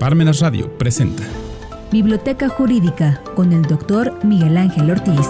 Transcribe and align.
Parmenas 0.00 0.40
Radio 0.40 0.78
presenta 0.78 1.22
Biblioteca 1.92 2.48
Jurídica 2.48 3.22
con 3.36 3.52
el 3.52 3.60
doctor 3.60 4.24
Miguel 4.24 4.56
Ángel 4.56 4.90
Ortiz. 4.90 5.28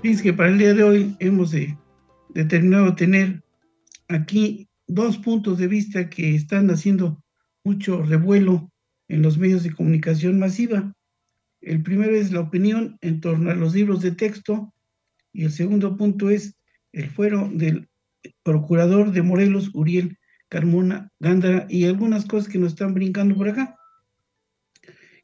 Fíjense 0.00 0.22
que 0.22 0.32
para 0.32 0.50
el 0.50 0.58
día 0.58 0.74
de 0.74 0.84
hoy 0.84 1.16
hemos 1.18 1.52
determinado 2.28 2.94
tener 2.94 3.42
aquí 4.06 4.68
dos 4.86 5.18
puntos 5.18 5.58
de 5.58 5.66
vista 5.66 6.08
que 6.08 6.36
están 6.36 6.70
haciendo 6.70 7.20
mucho 7.64 8.04
revuelo 8.04 8.70
en 9.08 9.22
los 9.22 9.38
medios 9.38 9.64
de 9.64 9.74
comunicación 9.74 10.38
masiva. 10.38 10.94
El 11.60 11.82
primero 11.82 12.14
es 12.14 12.30
la 12.30 12.42
opinión 12.42 12.96
en 13.00 13.20
torno 13.20 13.50
a 13.50 13.56
los 13.56 13.74
libros 13.74 14.02
de 14.02 14.12
texto 14.12 14.72
y 15.32 15.46
el 15.46 15.50
segundo 15.50 15.96
punto 15.96 16.30
es 16.30 16.54
el 16.92 17.10
fuero 17.10 17.50
del 17.52 17.88
procurador 18.44 19.10
de 19.10 19.22
Morelos, 19.22 19.72
Uriel 19.74 20.16
Carmona 20.48 21.10
Gándara 21.20 21.66
y 21.68 21.84
algunas 21.84 22.24
cosas 22.26 22.50
que 22.50 22.58
nos 22.58 22.72
están 22.72 22.94
brincando 22.94 23.36
por 23.36 23.48
acá. 23.48 23.76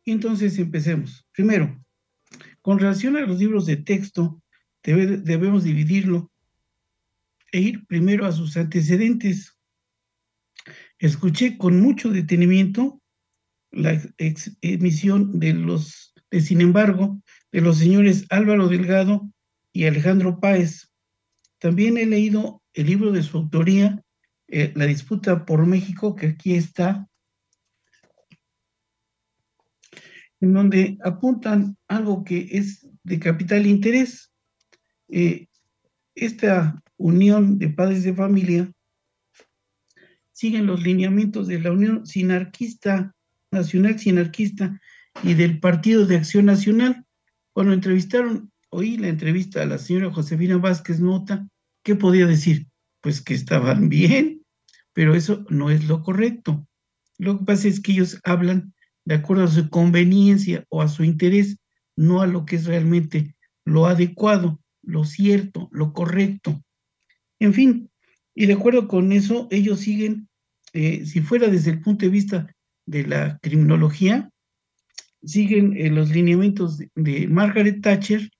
Entonces 0.04 0.58
empecemos. 0.58 1.26
Primero, 1.32 1.82
con 2.60 2.78
relación 2.78 3.16
a 3.16 3.20
los 3.20 3.38
libros 3.38 3.66
de 3.66 3.76
texto, 3.76 4.42
debemos 4.82 5.64
dividirlo 5.64 6.30
e 7.52 7.60
ir 7.60 7.86
primero 7.86 8.26
a 8.26 8.32
sus 8.32 8.56
antecedentes. 8.56 9.56
Escuché 10.98 11.56
con 11.56 11.80
mucho 11.80 12.10
detenimiento 12.10 13.00
la 13.70 14.00
emisión 14.60 15.38
de 15.38 15.54
los, 15.54 16.14
de 16.30 16.40
sin 16.40 16.60
embargo, 16.60 17.20
de 17.50 17.60
los 17.60 17.78
señores 17.78 18.26
Álvaro 18.30 18.68
Delgado 18.68 19.30
y 19.72 19.84
Alejandro 19.84 20.38
Páez. 20.38 20.92
También 21.58 21.96
he 21.96 22.06
leído 22.06 22.62
el 22.74 22.86
libro 22.86 23.10
de 23.12 23.22
su 23.22 23.38
autoría, 23.38 24.03
eh, 24.56 24.72
La 24.76 24.86
disputa 24.86 25.44
por 25.44 25.66
México, 25.66 26.14
que 26.14 26.28
aquí 26.28 26.54
está, 26.54 27.08
en 30.40 30.54
donde 30.54 30.96
apuntan 31.02 31.76
algo 31.88 32.22
que 32.22 32.46
es 32.52 32.86
de 33.02 33.18
capital 33.18 33.66
interés. 33.66 34.32
Eh, 35.08 35.48
esta 36.14 36.80
unión 36.96 37.58
de 37.58 37.68
padres 37.68 38.04
de 38.04 38.14
familia 38.14 38.70
siguen 40.30 40.66
los 40.66 40.84
lineamientos 40.84 41.48
de 41.48 41.58
la 41.58 41.72
Unión 41.72 42.06
Sinarquista, 42.06 43.12
Nacional 43.50 43.98
Sinarquista 43.98 44.80
y 45.24 45.34
del 45.34 45.58
Partido 45.58 46.06
de 46.06 46.18
Acción 46.18 46.46
Nacional. 46.46 47.04
Cuando 47.52 47.72
entrevistaron, 47.72 48.52
oí 48.70 48.98
la 48.98 49.08
entrevista 49.08 49.62
a 49.62 49.66
la 49.66 49.78
señora 49.78 50.12
Josefina 50.12 50.58
Vázquez 50.58 51.00
Nota, 51.00 51.44
¿qué 51.82 51.96
podía 51.96 52.26
decir? 52.26 52.68
Pues 53.00 53.20
que 53.20 53.34
estaban 53.34 53.88
bien, 53.88 54.43
pero 54.94 55.14
eso 55.14 55.44
no 55.50 55.70
es 55.70 55.86
lo 55.86 56.02
correcto. 56.02 56.66
Lo 57.18 57.38
que 57.38 57.44
pasa 57.44 57.68
es 57.68 57.80
que 57.80 57.92
ellos 57.92 58.20
hablan 58.24 58.72
de 59.04 59.16
acuerdo 59.16 59.44
a 59.44 59.48
su 59.48 59.68
conveniencia 59.68 60.64
o 60.70 60.80
a 60.80 60.88
su 60.88 61.04
interés, 61.04 61.58
no 61.96 62.22
a 62.22 62.26
lo 62.26 62.46
que 62.46 62.56
es 62.56 62.64
realmente 62.64 63.36
lo 63.64 63.86
adecuado, 63.86 64.60
lo 64.82 65.04
cierto, 65.04 65.68
lo 65.72 65.92
correcto. 65.92 66.62
En 67.38 67.52
fin, 67.52 67.90
y 68.34 68.46
de 68.46 68.54
acuerdo 68.54 68.88
con 68.88 69.12
eso, 69.12 69.48
ellos 69.50 69.80
siguen, 69.80 70.28
eh, 70.72 71.04
si 71.06 71.20
fuera 71.20 71.48
desde 71.48 71.72
el 71.72 71.80
punto 71.80 72.06
de 72.06 72.10
vista 72.10 72.54
de 72.86 73.06
la 73.06 73.38
criminología, 73.42 74.30
siguen 75.22 75.76
eh, 75.76 75.90
los 75.90 76.10
lineamientos 76.10 76.78
de, 76.78 77.28
Margaret 77.28 77.80
Thatcher, 77.80 78.30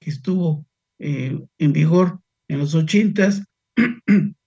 que 0.00 0.10
estuvo 0.10 0.66
eh, 0.98 1.38
en 1.58 1.72
vigor 1.72 2.20
en 2.48 2.58
los 2.58 2.74
ochentas, 2.74 3.44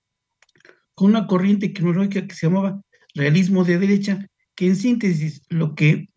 con 0.95 1.09
una 1.09 1.27
corriente 1.27 1.73
criminológica 1.73 2.27
que 2.27 2.36
se 2.36 2.47
llamaba 2.47 2.81
realismo 3.16 3.63
de 3.63 3.80
derecha, 3.80 4.27
que 4.55 4.67
en 4.67 4.75
síntesis 4.75 5.41
lo 5.50 5.75
que 5.75 6.09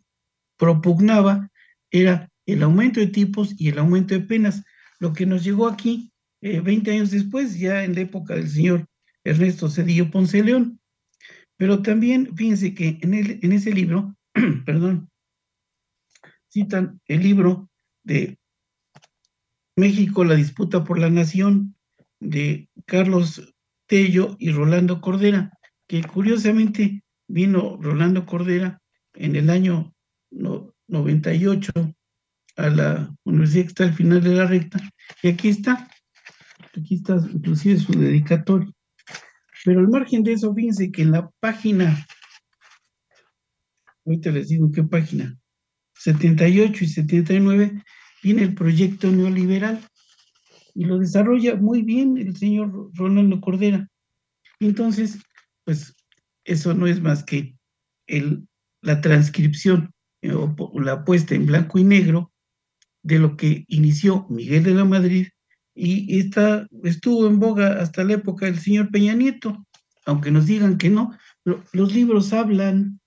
propugnaba 0.57 1.51
era 1.91 2.31
el 2.47 2.63
aumento 2.63 3.01
de 3.01 3.09
tipos 3.09 3.55
y 3.59 3.69
el 3.69 3.79
aumento 3.79 4.15
de 4.15 4.21
penas, 4.21 4.63
lo 4.99 5.13
que 5.13 5.27
nos 5.27 5.45
llegó 5.45 5.69
aquí 5.69 6.13
20 6.41 6.91
eh, 6.91 6.95
años 6.95 7.11
después, 7.11 7.59
ya 7.59 7.85
en 7.85 7.95
la 7.95 8.01
época 8.01 8.35
del 8.35 8.49
señor 8.49 8.87
Ernesto 9.25 9.69
Cedillo 9.69 10.11
Ponce 10.11 10.43
León. 10.43 10.81
Pero 11.57 11.83
también, 11.83 12.37
fíjense 12.37 12.75
que 12.75 12.99
en, 13.01 13.15
el, 13.15 13.39
en 13.43 13.53
ese 13.53 13.73
libro, 13.73 14.15
perdón, 14.67 15.11
citan 16.53 17.01
el 17.07 17.23
libro 17.23 17.69
de 18.05 18.39
México, 19.77 20.25
la 20.25 20.35
disputa 20.35 20.85
por 20.85 20.99
la 20.99 21.11
nación, 21.11 21.75
de 22.21 22.69
Carlos 22.87 23.55
Tello 23.87 24.37
y 24.39 24.51
Rolando 24.51 25.01
Cordera, 25.01 25.53
que 25.87 26.03
curiosamente 26.03 27.03
vino 27.29 27.79
Rolando 27.81 28.27
Cordera 28.27 28.81
en 29.15 29.37
el 29.37 29.51
año 29.51 29.95
98 30.31 31.73
a 32.57 32.69
la 32.69 33.15
universidad 33.25 33.63
que 33.65 33.69
está 33.69 33.85
al 33.85 33.95
final 33.95 34.23
de 34.23 34.35
la 34.35 34.47
recta, 34.47 34.81
y 35.23 35.29
aquí 35.29 35.49
está, 35.49 35.89
aquí 36.77 36.97
está 36.97 37.17
inclusive 37.33 37.79
su 37.79 37.93
dedicatoria. 37.93 38.71
Pero 39.65 39.81
al 39.81 39.89
margen 39.89 40.23
de 40.23 40.33
eso, 40.33 40.55
fíjense 40.55 40.91
que 40.91 41.03
en 41.03 41.13
la 41.13 41.31
página, 41.41 42.07
ahorita 44.05 44.31
les 44.31 44.49
digo 44.49 44.71
qué 44.71 44.85
página, 44.85 45.37
78 45.95 46.85
y 46.85 46.89
79, 46.89 47.83
viene 48.23 48.43
el 48.43 48.55
proyecto 48.55 49.11
neoliberal 49.11 49.81
y 50.77 50.85
lo 50.85 50.99
desarrolla 50.99 51.57
muy 51.57 51.83
bien 51.83 52.19
el 52.19 52.37
señor 52.37 52.91
Rolando 52.95 53.41
Cordera. 53.41 53.89
Entonces, 54.61 55.19
pues 55.65 55.95
eso 56.45 56.75
no 56.75 56.87
es 56.87 57.01
más 57.01 57.25
que 57.25 57.57
el, 58.07 58.47
la 58.83 59.01
transcripción 59.01 59.93
eh, 60.23 60.33
o 60.33 60.81
la 60.81 61.05
puesta 61.05 61.35
en 61.35 61.47
blanco 61.47 61.79
y 61.79 61.85
negro 61.85 62.31
de 63.03 63.19
lo 63.19 63.37
que 63.37 63.65
inició 63.69 64.27
Miguel 64.29 64.65
de 64.65 64.75
la 64.75 64.85
Madrid 64.85 65.29
y 65.75 66.19
está, 66.19 66.67
estuvo 66.85 67.27
en 67.27 67.39
boga 67.39 67.81
hasta 67.81 68.03
la 68.03 68.15
época 68.15 68.47
del 68.47 68.59
señor 68.59 68.91
Peña 68.91 69.15
Nieto, 69.15 69.67
aunque 70.07 70.31
nos 70.31 70.47
digan 70.47 70.79
que 70.79 70.89
no, 70.89 71.17
los 71.45 71.95
libros 71.95 72.33
hablan, 72.33 72.99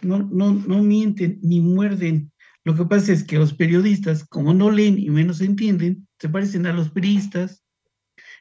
no, 0.00 0.18
no, 0.18 0.54
no 0.54 0.82
mienten 0.82 1.38
ni 1.42 1.60
muerden. 1.60 2.32
Lo 2.64 2.76
que 2.76 2.84
pasa 2.84 3.12
es 3.12 3.24
que 3.24 3.38
los 3.38 3.54
periodistas, 3.54 4.24
como 4.24 4.52
no 4.52 4.70
leen 4.70 4.98
y 4.98 5.08
menos 5.10 5.40
entienden, 5.40 6.06
se 6.18 6.28
parecen 6.28 6.66
a 6.66 6.72
los 6.72 6.90
periodistas. 6.90 7.64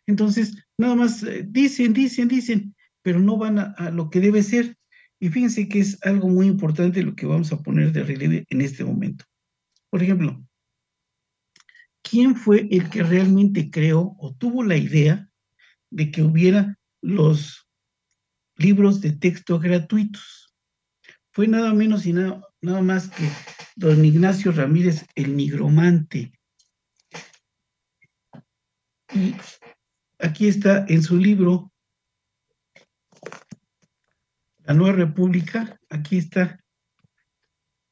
Entonces, 0.08 0.66
nada 0.78 0.96
más 0.96 1.24
eh, 1.24 1.46
dicen, 1.48 1.94
dicen, 1.94 2.28
dicen, 2.28 2.76
pero 3.02 3.20
no 3.20 3.38
van 3.38 3.60
a, 3.60 3.92
lo 3.92 4.10
que 4.10 4.20
debe 4.20 4.44
ser. 4.44 4.78
Y 5.20 5.30
fíjense 5.30 5.70
que 5.70 5.80
es 5.80 5.98
algo 6.06 6.28
muy 6.28 6.48
importante 6.48 7.04
lo 7.04 7.16
que 7.16 7.26
vamos 7.26 7.52
a 7.52 7.62
poner 7.62 7.92
de 7.92 8.04
relieve 8.04 8.46
en 8.50 8.62
este 8.62 8.84
momento. 8.84 9.26
Por 9.90 10.04
ejemplo, 10.04 10.42
¿quién 12.02 12.36
fue 12.36 12.68
el 12.72 12.90
que 12.90 13.04
realmente 13.04 13.70
creó 13.70 14.16
o 14.20 14.36
tuvo 14.36 14.64
la 14.64 14.78
idea 14.78 15.30
de 15.92 16.12
que 16.12 16.24
hubiera 16.24 16.78
los 17.02 17.68
libros 18.58 19.02
de 19.02 19.14
texto 19.14 19.60
gratuitos? 19.60 20.54
Fue 21.32 21.48
nada 21.48 21.74
menos 21.74 22.06
y 22.06 22.14
nada, 22.14 22.42
nada 22.62 22.82
más 22.82 23.10
que 23.10 23.30
don 23.76 24.04
Ignacio 24.04 24.52
Ramírez 24.52 25.06
el 25.16 25.36
Nigromante, 25.36 26.32
y 29.14 29.34
aquí 30.20 30.48
está 30.48 30.86
en 30.88 31.02
su 31.02 31.18
libro, 31.18 31.72
La 34.60 34.74
Nueva 34.76 34.96
República, 34.96 35.80
aquí 35.90 36.18
está, 36.18 36.60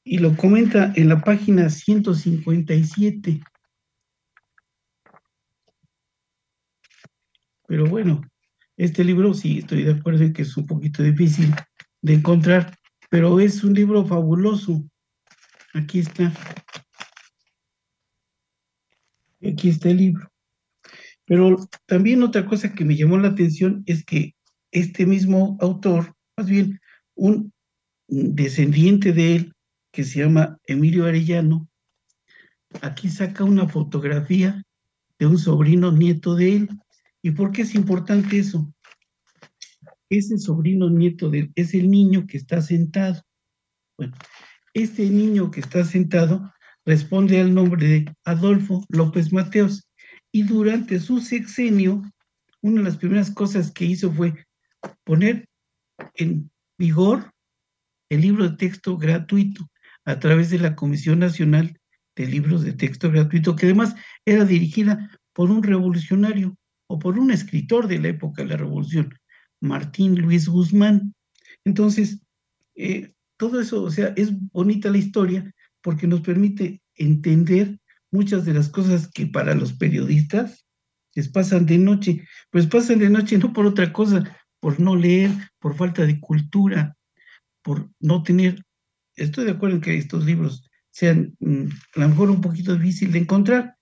y 0.04 0.20
lo 0.20 0.38
comenta 0.38 0.94
en 0.96 1.10
la 1.10 1.22
página 1.22 1.70
157. 1.70 3.42
Pero 7.68 7.86
bueno, 7.88 8.22
este 8.78 9.04
libro 9.04 9.34
sí 9.34 9.60
estoy 9.60 9.84
de 9.84 9.94
acuerdo 9.94 10.24
en 10.24 10.34
que 10.34 10.44
es 10.44 10.56
un 10.56 10.68
poquito 10.68 11.04
difícil 11.04 11.54
de 12.02 12.14
encontrar, 12.14 12.77
pero 13.10 13.40
es 13.40 13.64
un 13.64 13.74
libro 13.74 14.06
fabuloso. 14.06 14.84
Aquí 15.74 16.00
está. 16.00 16.34
Aquí 19.42 19.70
está 19.70 19.90
el 19.90 19.98
libro. 19.98 20.32
Pero 21.26 21.58
también 21.86 22.24
otra 22.24 22.46
cosa 22.46 22.74
que 22.74 22.86
me 22.86 22.96
llamó 22.96 23.18
la 23.18 23.30
atención 23.30 23.84
es 23.86 24.04
que 24.04 24.36
este 24.72 25.06
mismo 25.06 25.58
autor, 25.62 26.16
más 26.38 26.48
bien 26.48 26.80
un 27.16 27.54
descendiente 28.08 29.12
de 29.14 29.36
él, 29.36 29.54
que 29.92 30.04
se 30.04 30.20
llama 30.20 30.58
Emilio 30.66 31.06
Arellano, 31.06 31.68
aquí 32.82 33.10
saca 33.10 33.44
una 33.44 33.68
fotografía 33.68 34.64
de 35.20 35.26
un 35.26 35.38
sobrino 35.38 35.92
nieto 35.92 36.36
de 36.36 36.56
él. 36.56 36.70
¿Y 37.22 37.32
por 37.32 37.52
qué 37.52 37.64
es 37.64 37.76
importante 37.76 38.40
eso? 38.40 38.72
Ese 40.10 40.38
sobrino 40.38 40.90
nieto 40.90 41.30
de 41.30 41.52
es 41.56 41.74
el 41.74 41.90
niño 41.90 42.26
que 42.28 42.38
está 42.38 42.62
sentado. 42.62 43.22
Bueno, 43.98 44.16
este 44.74 45.10
niño 45.10 45.52
que 45.52 45.60
está 45.60 45.84
sentado 45.84 46.54
responde 46.86 47.40
al 47.42 47.54
nombre 47.54 47.88
de 47.88 48.16
Adolfo 48.24 48.86
López 48.90 49.34
Mateos 49.34 49.90
y 50.32 50.44
durante 50.44 51.00
su 51.00 51.20
sexenio, 51.20 52.04
una 52.62 52.78
de 52.82 52.84
las 52.84 52.98
primeras 52.98 53.32
cosas 53.32 53.72
que 53.72 53.86
hizo 53.86 54.12
fue 54.14 54.34
poner 55.04 55.46
en 56.16 56.50
vigor 56.78 57.32
el 58.10 58.22
libro 58.22 58.50
de 58.50 58.56
texto 58.56 58.98
gratuito 58.98 59.68
a 60.06 60.20
través 60.20 60.50
de 60.50 60.60
la 60.60 60.76
Comisión 60.76 61.20
Nacional 61.20 61.78
de 62.16 62.28
Libros 62.28 62.64
de 62.64 62.74
Texto 62.74 63.12
Gratuito, 63.12 63.56
que 63.56 63.66
además 63.66 63.96
era 64.26 64.46
dirigida 64.46 65.10
por 65.34 65.52
un 65.52 65.62
revolucionario 65.62 66.56
o 66.90 66.98
por 66.98 67.20
un 67.20 67.32
escritor 67.32 67.88
de 67.88 68.00
la 68.00 68.08
época 68.10 68.42
de 68.42 68.50
la 68.50 68.58
Revolución, 68.58 69.14
Martín 69.60 70.20
Luis 70.20 70.48
Guzmán. 70.48 71.14
Entonces, 71.66 72.20
eh, 72.76 73.14
todo 73.38 73.62
eso, 73.62 73.84
o 73.84 73.92
sea, 73.92 74.14
es 74.16 74.32
bonita 74.52 74.90
la 74.90 74.98
historia 74.98 75.54
porque 75.82 76.08
nos 76.08 76.22
permite 76.22 76.82
entender 76.96 77.80
muchas 78.12 78.46
de 78.46 78.54
las 78.54 78.70
cosas 78.70 79.10
que 79.10 79.28
para 79.28 79.56
los 79.56 79.74
periodistas 79.74 80.66
les 81.16 81.30
pasan 81.30 81.66
de 81.66 81.78
noche, 81.78 82.28
pues 82.52 82.68
pasan 82.68 83.00
de 83.00 83.10
noche 83.10 83.38
no 83.40 83.54
por 83.54 83.66
otra 83.66 83.92
cosa, 83.92 84.38
por 84.60 84.80
no 84.80 84.96
leer, 84.96 85.32
por 85.60 85.76
falta 85.76 86.06
de 86.06 86.20
cultura, 86.20 86.96
por 87.64 87.90
no 88.00 88.24
tener, 88.24 88.64
estoy 89.16 89.46
de 89.46 89.52
acuerdo 89.52 89.78
en 89.78 89.82
que 89.82 89.98
estos 89.98 90.26
libros 90.26 90.70
sean 90.92 91.36
mm, 91.40 91.66
a 91.96 92.00
lo 92.02 92.10
mejor 92.10 92.30
un 92.30 92.42
poquito 92.42 92.76
difícil 92.76 93.12
de 93.12 93.20
encontrar, 93.20 93.76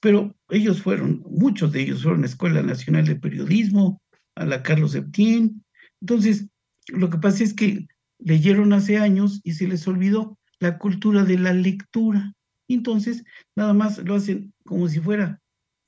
pero 0.00 0.36
ellos 0.50 0.82
fueron, 0.82 1.22
muchos 1.28 1.72
de 1.72 1.82
ellos 1.82 2.02
fueron 2.02 2.24
Escuela 2.24 2.62
Nacional 2.62 3.06
de 3.06 3.16
Periodismo, 3.16 4.01
a 4.34 4.44
la 4.44 4.62
Carlos 4.62 4.92
Septién, 4.92 5.64
entonces 6.00 6.48
lo 6.88 7.10
que 7.10 7.18
pasa 7.18 7.44
es 7.44 7.54
que 7.54 7.86
leyeron 8.18 8.72
hace 8.72 8.98
años 8.98 9.40
y 9.44 9.52
se 9.52 9.66
les 9.66 9.86
olvidó 9.86 10.38
la 10.60 10.78
cultura 10.78 11.24
de 11.24 11.38
la 11.38 11.52
lectura. 11.52 12.32
Entonces, 12.68 13.24
nada 13.56 13.74
más 13.74 13.98
lo 13.98 14.14
hacen 14.14 14.52
como 14.64 14.88
si 14.88 15.00
fuera, 15.00 15.40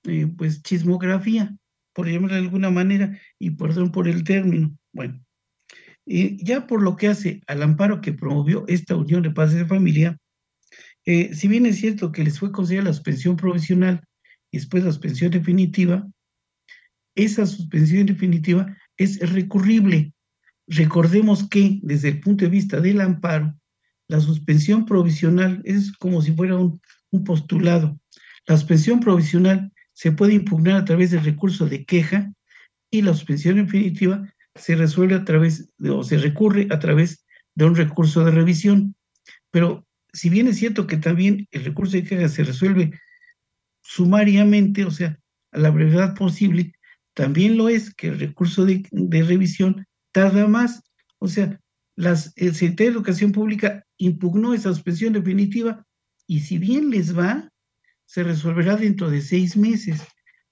eh, 0.04 0.26
pues, 0.36 0.62
chismografía, 0.62 1.56
por 1.94 2.08
llamarlo 2.08 2.36
de 2.36 2.42
alguna 2.42 2.70
manera, 2.70 3.18
y 3.38 3.50
perdón 3.50 3.92
por 3.92 4.08
el 4.08 4.24
término. 4.24 4.76
Bueno, 4.92 5.24
ya 6.06 6.66
por 6.66 6.82
lo 6.82 6.96
que 6.96 7.08
hace 7.08 7.42
al 7.46 7.62
amparo 7.62 8.00
que 8.00 8.12
promovió 8.12 8.64
esta 8.68 8.96
unión 8.96 9.22
de 9.22 9.30
padres 9.30 9.54
de 9.54 9.66
familia, 9.66 10.18
eh, 11.06 11.34
si 11.34 11.48
bien 11.48 11.66
es 11.66 11.76
cierto 11.76 12.12
que 12.12 12.24
les 12.24 12.38
fue 12.38 12.52
concedida 12.52 12.82
la 12.82 12.92
suspensión 12.92 13.36
provisional 13.36 14.02
y 14.50 14.58
después 14.58 14.84
la 14.84 14.90
suspensión 14.90 15.30
definitiva, 15.30 16.06
esa 17.14 17.46
suspensión 17.46 18.06
definitiva 18.06 18.76
es 18.96 19.18
recurrible. 19.32 20.12
Recordemos 20.66 21.48
que 21.48 21.80
desde 21.82 22.08
el 22.08 22.20
punto 22.20 22.44
de 22.44 22.50
vista 22.50 22.80
del 22.80 23.00
amparo, 23.00 23.54
la 24.08 24.20
suspensión 24.20 24.84
provisional 24.84 25.62
es 25.64 25.92
como 25.92 26.22
si 26.22 26.32
fuera 26.32 26.56
un, 26.56 26.80
postulado. 27.24 27.98
La 28.46 28.56
suspensión 28.56 29.00
provisional 29.00 29.72
se 29.92 30.12
puede 30.12 30.34
impugnar 30.34 30.76
a 30.76 30.84
través 30.84 31.12
del 31.12 31.24
recurso 31.24 31.66
de 31.66 31.84
queja 31.84 32.32
y 32.90 33.02
la 33.02 33.14
suspensión 33.14 33.56
definitiva 33.56 34.28
se 34.56 34.74
resuelve 34.74 35.14
a 35.14 35.24
través 35.24 35.70
o 35.88 36.02
se 36.02 36.18
recurre 36.18 36.66
a 36.70 36.78
través 36.78 37.24
de 37.54 37.64
un 37.64 37.76
recurso 37.76 38.24
de 38.24 38.32
revisión. 38.32 38.94
Pero 39.50 39.86
si 40.12 40.28
bien 40.28 40.48
es 40.48 40.58
cierto 40.58 40.86
que 40.86 40.96
también 40.96 41.46
el 41.50 41.64
recurso 41.64 41.92
de 41.96 42.04
queja 42.04 42.28
se 42.28 42.44
resuelve 42.44 42.98
sumariamente, 43.82 44.84
o 44.84 44.90
sea, 44.90 45.18
a 45.52 45.58
la 45.58 45.70
brevedad 45.70 46.14
posible, 46.14 46.73
también 47.14 47.56
lo 47.56 47.68
es 47.68 47.94
que 47.94 48.08
el 48.08 48.18
recurso 48.18 48.64
de, 48.64 48.86
revisión 48.90 49.86
tarda 50.12 50.46
más. 50.46 50.82
O 51.18 51.28
sea, 51.28 51.60
las, 51.96 52.32
el 52.36 52.54
Secretario 52.54 52.92
de 52.92 52.96
Educación 52.98 53.32
Pública 53.32 53.84
impugnó 53.96 54.52
esa 54.52 54.74
suspensión 54.74 55.12
definitiva 55.12 55.86
y 56.26 56.40
si 56.40 56.58
bien 56.58 56.90
les 56.90 57.16
va, 57.16 57.48
se 58.04 58.24
resolverá 58.24 58.76
dentro 58.76 59.10
de 59.10 59.20
seis 59.20 59.56
meses. 59.56 60.02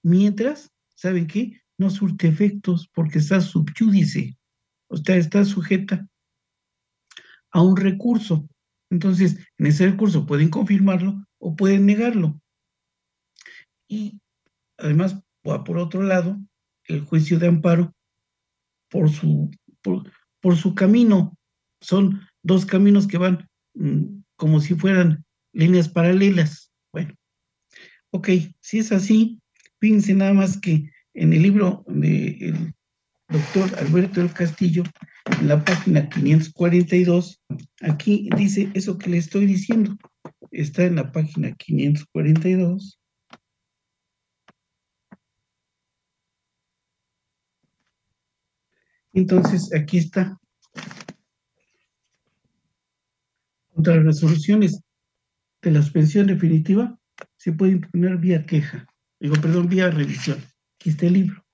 Mientras, 0.01 0.71
¿saben 0.95 1.27
qué? 1.27 1.61
No 1.77 1.89
surte 1.89 2.27
efectos 2.27 2.89
porque 2.93 3.19
está 3.19 3.41
subyúdice, 3.41 4.37
o 4.87 4.97
sea, 4.97 5.17
está 5.17 5.43
sujeta 5.43 6.07
a 7.51 7.61
un 7.61 7.75
recurso. 7.75 8.47
Entonces, 8.89 9.37
en 9.57 9.67
ese 9.67 9.89
recurso 9.89 10.25
pueden 10.25 10.49
confirmarlo 10.49 11.25
o 11.39 11.55
pueden 11.55 11.85
negarlo. 11.85 12.39
Y 13.87 14.19
además, 14.77 15.19
por 15.41 15.77
otro 15.77 16.03
lado, 16.03 16.39
el 16.87 17.01
juicio 17.01 17.39
de 17.39 17.47
amparo, 17.47 17.93
por 18.89 19.09
su, 19.09 19.49
por 19.81 20.55
su 20.55 20.75
camino. 20.75 21.35
Son 21.81 22.21
dos 22.43 22.65
caminos 22.65 23.07
que 23.07 23.17
van 23.17 23.49
mm, 23.73 24.21
como 24.35 24.59
si 24.59 24.75
fueran 24.75 25.25
líneas 25.53 25.89
paralelas. 25.89 26.71
Bueno, 26.91 27.13
ok, 28.11 28.29
si 28.61 28.79
es 28.79 28.91
así, 28.91 29.39
fíjense 29.79 30.13
nada 30.13 30.33
más 30.33 30.59
que 30.59 30.89
en 31.13 31.33
el 31.33 31.41
libro 31.41 31.83
del 31.87 32.73
doctor 33.29 33.73
Alberto 33.79 34.19
del 34.19 34.33
Castillo, 34.33 34.83
en 35.39 35.47
la 35.47 35.63
página 35.63 36.09
542, 36.09 37.41
aquí 37.81 38.29
dice 38.35 38.69
eso 38.73 38.97
que 38.97 39.09
le 39.09 39.17
estoy 39.17 39.45
diciendo. 39.45 39.97
Está 40.51 40.85
en 40.85 40.97
la 40.97 41.11
página 41.11 41.53
542. 41.53 42.99
Entonces, 49.13 49.73
aquí 49.73 49.99
está. 49.99 50.37
Contra 53.73 53.95
las 53.95 54.05
resoluciones 54.05 54.81
de 55.61 55.71
la 55.71 55.81
suspensión 55.81 56.27
definitiva 56.27 56.97
se 57.37 57.53
puede 57.53 57.73
imponer 57.73 58.17
vía 58.17 58.45
queja, 58.45 58.85
digo, 59.19 59.35
perdón, 59.35 59.67
vía 59.67 59.89
revisión. 59.89 60.37
Aquí 60.75 60.89
está 60.89 61.05
el 61.05 61.13
libro. 61.13 61.45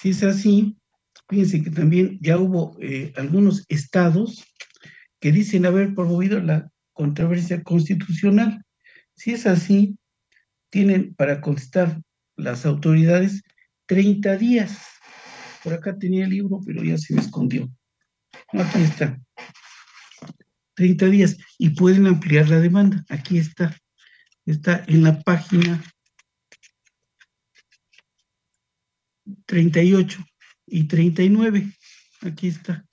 Si 0.00 0.10
es 0.10 0.22
así, 0.22 0.76
fíjense 1.28 1.62
que 1.62 1.70
también 1.70 2.18
ya 2.20 2.38
hubo 2.38 2.76
eh, 2.80 3.12
algunos 3.16 3.64
estados 3.68 4.44
que 5.20 5.32
dicen 5.32 5.66
haber 5.66 5.94
promovido 5.94 6.40
la 6.40 6.70
controversia 6.92 7.62
constitucional. 7.62 8.64
Si 9.14 9.32
es 9.32 9.46
así, 9.46 9.98
tienen 10.70 11.14
para 11.14 11.40
contestar 11.40 12.00
las 12.36 12.64
autoridades 12.64 13.42
30 13.90 14.36
días. 14.36 14.86
Por 15.64 15.74
acá 15.74 15.98
tenía 15.98 16.22
el 16.22 16.30
libro, 16.30 16.60
pero 16.64 16.84
ya 16.84 16.96
se 16.96 17.12
me 17.12 17.20
escondió. 17.20 17.68
Aquí 18.52 18.82
está. 18.82 19.20
30 20.74 21.06
días. 21.06 21.36
Y 21.58 21.70
pueden 21.70 22.06
ampliar 22.06 22.48
la 22.48 22.60
demanda. 22.60 23.04
Aquí 23.08 23.38
está. 23.38 23.76
Está 24.46 24.84
en 24.86 25.02
la 25.02 25.20
página 25.22 25.82
38 29.46 30.24
y 30.66 30.84
39. 30.84 31.72
Aquí 32.22 32.46
está. 32.46 32.86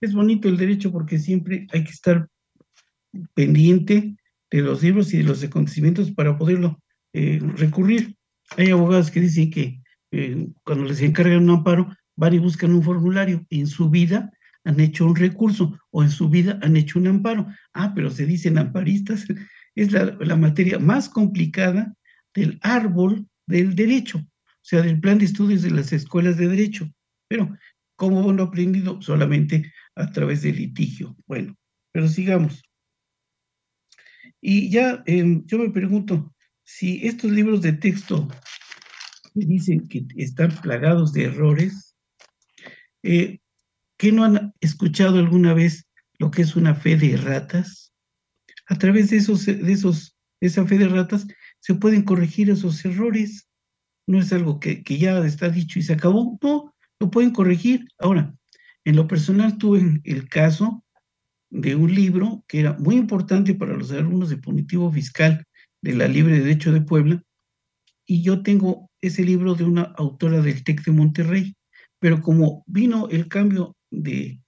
Es 0.00 0.12
bonito 0.12 0.48
el 0.48 0.56
derecho 0.56 0.90
porque 0.90 1.20
siempre 1.20 1.68
hay 1.72 1.84
que 1.84 1.92
estar 1.92 2.28
pendiente 3.34 4.16
de 4.50 4.60
los 4.62 4.82
libros 4.82 5.14
y 5.14 5.18
de 5.18 5.22
los 5.22 5.44
acontecimientos 5.44 6.10
para 6.10 6.36
poderlo 6.36 6.82
eh, 7.18 7.40
recurrir. 7.56 8.14
Hay 8.58 8.68
abogados 8.68 9.10
que 9.10 9.20
dicen 9.20 9.50
que 9.50 9.80
eh, 10.12 10.48
cuando 10.64 10.84
les 10.84 11.00
encargan 11.00 11.44
un 11.44 11.50
amparo, 11.50 11.90
van 12.14 12.34
y 12.34 12.38
buscan 12.38 12.74
un 12.74 12.82
formulario. 12.82 13.46
En 13.48 13.66
su 13.66 13.88
vida 13.88 14.30
han 14.64 14.78
hecho 14.80 15.06
un 15.06 15.16
recurso 15.16 15.80
o 15.90 16.02
en 16.02 16.10
su 16.10 16.28
vida 16.28 16.58
han 16.62 16.76
hecho 16.76 16.98
un 16.98 17.06
amparo. 17.06 17.46
Ah, 17.72 17.92
pero 17.94 18.10
se 18.10 18.26
dicen 18.26 18.58
amparistas. 18.58 19.24
Es 19.74 19.92
la, 19.92 20.36
materia 20.36 20.78
más 20.78 21.06
complicada 21.06 21.94
del 22.34 22.58
árbol 22.62 23.26
del 23.46 23.74
derecho, 23.74 24.16
o 24.16 24.62
sea, 24.62 24.80
del 24.80 24.98
plan 25.00 25.18
de 25.18 25.26
estudios 25.26 25.60
de 25.60 25.70
las 25.70 25.92
escuelas 25.92 26.38
de 26.38 26.48
derecho. 26.48 26.90
Pero, 27.28 27.54
¿cómo 27.94 28.32
lo 28.32 28.44
aprendido? 28.44 29.02
Solamente 29.02 29.70
a 29.94 30.10
través 30.12 30.40
del 30.40 30.56
litigio. 30.56 31.14
Bueno, 31.26 31.54
pero 31.92 32.08
sigamos. 32.08 32.62
Y 34.40 34.70
ya 34.70 35.02
em, 35.04 35.44
yo 35.44 35.58
me 35.58 35.68
pregunto, 35.68 36.34
si 36.66 37.06
estos 37.06 37.30
libros 37.30 37.62
de 37.62 37.72
texto 37.72 38.28
dicen 39.34 39.86
que 39.88 40.04
están 40.16 40.50
plagados 40.50 41.12
de 41.12 41.24
errores, 41.24 41.96
eh, 43.04 43.38
¿qué 43.96 44.10
no 44.10 44.24
han 44.24 44.52
escuchado 44.60 45.20
alguna 45.20 45.54
vez 45.54 45.86
lo 46.18 46.32
que 46.32 46.42
es 46.42 46.56
una 46.56 46.74
fe 46.74 46.96
de 46.96 47.16
ratas? 47.16 47.92
A 48.66 48.76
través 48.76 49.10
de 49.10 49.18
esos, 49.18 49.46
de 49.46 49.72
esos, 49.72 50.16
esa 50.40 50.66
fe 50.66 50.76
de 50.76 50.88
ratas 50.88 51.26
se 51.60 51.76
pueden 51.76 52.02
corregir 52.02 52.50
esos 52.50 52.84
errores. 52.84 53.48
No 54.08 54.18
es 54.18 54.32
algo 54.32 54.58
que, 54.58 54.82
que 54.82 54.98
ya 54.98 55.24
está 55.24 55.48
dicho 55.48 55.78
y 55.78 55.82
se 55.82 55.92
acabó. 55.92 56.36
No, 56.42 56.74
lo 56.98 57.10
pueden 57.12 57.30
corregir. 57.30 57.86
Ahora, 57.98 58.34
en 58.84 58.96
lo 58.96 59.06
personal 59.06 59.56
tuve 59.56 60.00
el 60.02 60.28
caso 60.28 60.84
de 61.48 61.76
un 61.76 61.94
libro 61.94 62.44
que 62.48 62.58
era 62.58 62.72
muy 62.72 62.96
importante 62.96 63.54
para 63.54 63.74
los 63.74 63.92
alumnos 63.92 64.30
de 64.30 64.38
punitivo 64.38 64.90
fiscal 64.90 65.46
de 65.82 65.94
la 65.94 66.08
Libre 66.08 66.40
Derecho 66.40 66.72
de 66.72 66.80
Puebla, 66.80 67.22
y 68.06 68.22
yo 68.22 68.42
tengo 68.42 68.90
ese 69.00 69.24
libro 69.24 69.54
de 69.54 69.64
una 69.64 69.82
autora 69.96 70.40
del 70.40 70.62
TEC 70.62 70.84
de 70.84 70.92
Monterrey, 70.92 71.56
pero 71.98 72.20
como 72.20 72.62
vino 72.66 73.08
el 73.08 73.28
cambio 73.28 73.76
de 73.90 74.40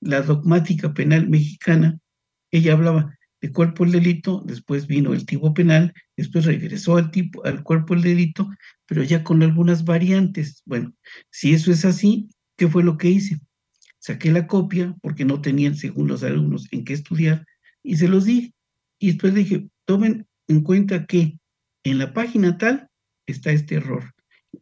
la 0.00 0.22
dogmática 0.22 0.92
penal 0.92 1.28
mexicana, 1.28 1.98
ella 2.50 2.74
hablaba 2.74 3.16
el 3.40 3.52
cuerpo 3.52 3.84
del 3.84 3.92
delito, 3.92 4.42
después 4.46 4.86
vino 4.86 5.12
el 5.12 5.26
tipo 5.26 5.52
penal, 5.54 5.92
después 6.16 6.44
regresó 6.46 6.96
al, 6.96 7.10
tipo, 7.10 7.44
al 7.44 7.62
cuerpo 7.62 7.94
del 7.94 8.02
delito, 8.02 8.48
pero 8.86 9.02
ya 9.02 9.22
con 9.22 9.42
algunas 9.42 9.84
variantes. 9.84 10.62
Bueno, 10.64 10.94
si 11.30 11.52
eso 11.52 11.70
es 11.70 11.84
así, 11.84 12.28
¿qué 12.56 12.68
fue 12.68 12.82
lo 12.82 12.96
que 12.96 13.10
hice? 13.10 13.40
Saqué 13.98 14.32
la 14.32 14.46
copia 14.46 14.94
porque 15.02 15.24
no 15.24 15.40
tenían, 15.40 15.74
según 15.74 16.08
los 16.08 16.22
alumnos, 16.22 16.66
en 16.70 16.84
qué 16.84 16.92
estudiar 16.92 17.44
y 17.82 17.96
se 17.96 18.08
los 18.08 18.24
di. 18.24 18.54
Y 18.98 19.08
después 19.08 19.34
dije, 19.34 19.68
tomen 19.84 20.26
en 20.48 20.62
cuenta 20.62 21.06
que 21.06 21.38
en 21.84 21.98
la 21.98 22.12
página 22.12 22.58
tal 22.58 22.88
está 23.26 23.50
este 23.52 23.76
error. 23.76 24.14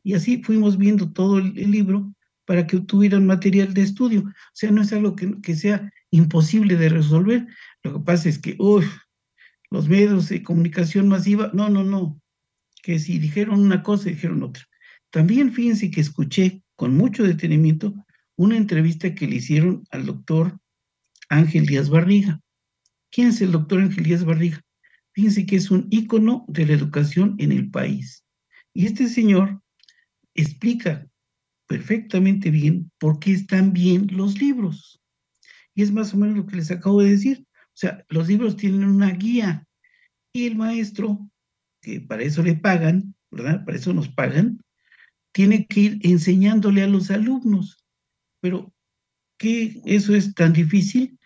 Y 0.03 0.15
así 0.15 0.43
fuimos 0.43 0.77
viendo 0.77 1.13
todo 1.13 1.39
el, 1.39 1.55
libro 1.55 2.13
para 2.47 2.67
que 2.67 2.81
tuvieran 2.81 3.27
material 3.27 3.73
de 3.73 3.83
estudio. 3.83 4.21
O 4.23 4.33
sea, 4.53 4.71
no 4.71 4.83
es 4.83 4.93
algo 4.93 5.17
que, 5.17 5.41
que 5.41 5.55
sea 5.55 5.91
imposible 6.11 6.77
de 6.77 6.89
resolver. 6.89 7.47
Lo 7.83 7.95
que 7.95 8.01
pasa 8.01 8.29
es 8.29 8.39
que, 8.39 8.57
uy, 8.59 8.85
los 9.71 9.89
medios 9.89 10.29
de 10.29 10.43
comunicación 10.43 11.09
masiva, 11.09 11.51
no, 11.55 11.69
no, 11.69 11.85
no, 11.85 12.21
que 12.83 12.99
si 12.99 13.19
dijeron 13.19 13.61
una 13.61 13.83
cosa, 13.83 14.11
dijeron 14.11 14.43
otra. 14.43 14.65
También 15.11 15.53
fíjense 15.53 15.91
que 15.91 16.01
escuché 16.01 16.63
con 16.77 16.95
mucho 16.97 17.23
detenimiento 17.25 17.95
una 18.37 18.57
entrevista 18.57 19.15
que 19.15 19.27
le 19.27 19.37
hicieron 19.37 19.85
al 19.91 20.07
doctor 20.07 20.59
Ángel 21.29 21.67
Díaz 21.67 21.89
Barriga. 21.89 22.41
¿Quién 23.11 23.29
es 23.29 23.41
el 23.41 23.53
doctor 23.53 23.81
Ángel 23.81 24.05
Díaz 24.05 24.25
Barriga? 24.25 24.61
Fíjense 25.15 25.47
que 25.47 25.57
es 25.57 25.71
un 25.71 25.87
ícono 25.91 26.45
de 26.49 26.67
la 26.67 26.73
educación 26.73 27.37
en 27.39 27.53
el 27.53 27.71
país. 27.71 28.25
Y 28.73 28.87
este 28.87 29.09
señor 29.09 29.63
explica 30.35 31.09
perfectamente 31.69 32.51
bien 32.51 32.91
por 32.99 33.21
qué 33.21 33.33
están 33.33 33.73
bien 33.73 34.09
los 34.11 34.39
libros. 34.41 35.01
Y 35.75 35.83
es 35.83 35.93
más 35.93 36.13
o 36.13 36.17
menos 36.17 36.37
lo 36.37 36.47
que 36.47 36.57
les 36.57 36.71
acabo 36.71 37.01
de 37.01 37.11
decir. 37.11 37.47
O 37.51 37.77
sea, 37.77 38.05
los 38.09 38.29
libros 38.29 38.57
tienen 38.57 38.85
una 38.85 39.11
guía 39.11 39.67
y 40.33 40.47
el 40.47 40.57
maestro, 40.57 41.31
que 41.81 42.01
para 42.01 42.23
eso 42.23 42.43
le 42.43 42.57
pagan, 42.57 43.15
¿verdad? 43.31 43.65
Para 43.65 43.77
eso 43.77 43.93
nos 43.93 44.09
pagan, 44.09 44.61
tiene 45.33 45.67
que 45.67 45.81
ir 45.81 45.99
enseñándole 46.03 46.83
a 46.83 46.89
los 46.89 47.11
alumnos. 47.11 47.85
Pero, 48.41 48.73
¿qué 49.39 49.81
eso 49.85 50.15
es 50.15 50.35
tan 50.35 50.53
difícil? 50.53 51.19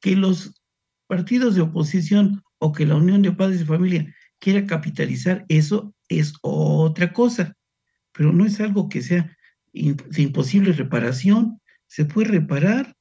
Que 0.00 0.16
los 0.16 0.60
partidos 1.06 1.54
de 1.54 1.62
oposición 1.62 2.42
o 2.58 2.72
que 2.72 2.86
la 2.86 2.96
Unión 2.96 3.22
de 3.22 3.32
Padres 3.32 3.60
de 3.60 3.66
Familia 3.66 4.14
quiera 4.38 4.66
capitalizar 4.66 5.44
eso 5.48 5.94
es 6.08 6.34
otra 6.42 7.12
cosa. 7.12 7.54
Pero 8.12 8.32
no 8.32 8.46
es 8.46 8.60
algo 8.60 8.88
que 8.88 9.02
sea 9.02 9.36
de 9.72 10.22
imposible 10.22 10.72
reparación. 10.72 11.60
Se 11.86 12.04
puede 12.04 12.28
reparar 12.28 12.94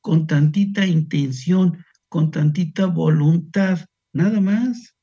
con 0.00 0.26
tantita 0.26 0.86
intención, 0.86 1.84
con 2.08 2.30
tantita 2.30 2.86
voluntad, 2.86 3.86
nada 4.12 4.40
más. 4.40 4.94